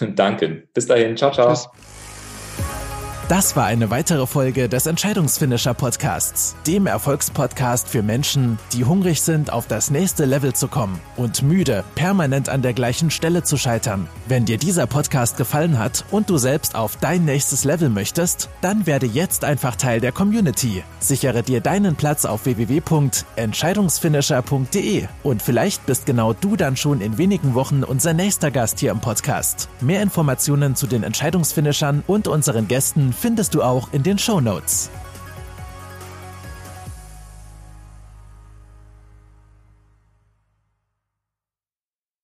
Danke. 0.00 0.68
Bis 0.72 0.86
dahin. 0.86 1.16
Ciao, 1.16 1.32
ciao. 1.32 1.48
Tschüss. 1.48 2.05
Das 3.28 3.56
war 3.56 3.66
eine 3.66 3.90
weitere 3.90 4.24
Folge 4.24 4.68
des 4.68 4.86
Entscheidungsfinisher 4.86 5.74
Podcasts, 5.74 6.54
dem 6.64 6.86
Erfolgspodcast 6.86 7.88
für 7.88 8.04
Menschen, 8.04 8.56
die 8.72 8.84
hungrig 8.84 9.20
sind, 9.20 9.52
auf 9.52 9.66
das 9.66 9.90
nächste 9.90 10.26
Level 10.26 10.52
zu 10.52 10.68
kommen 10.68 11.00
und 11.16 11.42
müde, 11.42 11.82
permanent 11.96 12.48
an 12.48 12.62
der 12.62 12.72
gleichen 12.72 13.10
Stelle 13.10 13.42
zu 13.42 13.56
scheitern. 13.56 14.06
Wenn 14.28 14.44
dir 14.44 14.58
dieser 14.58 14.86
Podcast 14.86 15.38
gefallen 15.38 15.76
hat 15.76 16.04
und 16.12 16.30
du 16.30 16.38
selbst 16.38 16.76
auf 16.76 16.98
dein 16.98 17.24
nächstes 17.24 17.64
Level 17.64 17.88
möchtest, 17.88 18.48
dann 18.60 18.86
werde 18.86 19.06
jetzt 19.06 19.44
einfach 19.44 19.74
Teil 19.74 19.98
der 19.98 20.12
Community. 20.12 20.84
Sichere 21.00 21.42
dir 21.42 21.60
deinen 21.60 21.96
Platz 21.96 22.26
auf 22.26 22.44
www.entscheidungsfinisher.de 22.44 25.08
und 25.24 25.42
vielleicht 25.42 25.84
bist 25.84 26.06
genau 26.06 26.32
du 26.32 26.54
dann 26.54 26.76
schon 26.76 27.00
in 27.00 27.18
wenigen 27.18 27.54
Wochen 27.54 27.82
unser 27.82 28.12
nächster 28.12 28.52
Gast 28.52 28.78
hier 28.78 28.92
im 28.92 29.00
Podcast. 29.00 29.68
Mehr 29.80 30.00
Informationen 30.00 30.76
zu 30.76 30.86
den 30.86 31.02
Entscheidungsfinishern 31.02 32.04
und 32.06 32.28
unseren 32.28 32.68
Gästen 32.68 33.14
findest 33.16 33.54
du 33.54 33.62
auch 33.62 33.92
in 33.92 34.02
den 34.02 34.18
Show 34.18 34.40
Notes. 34.40 34.90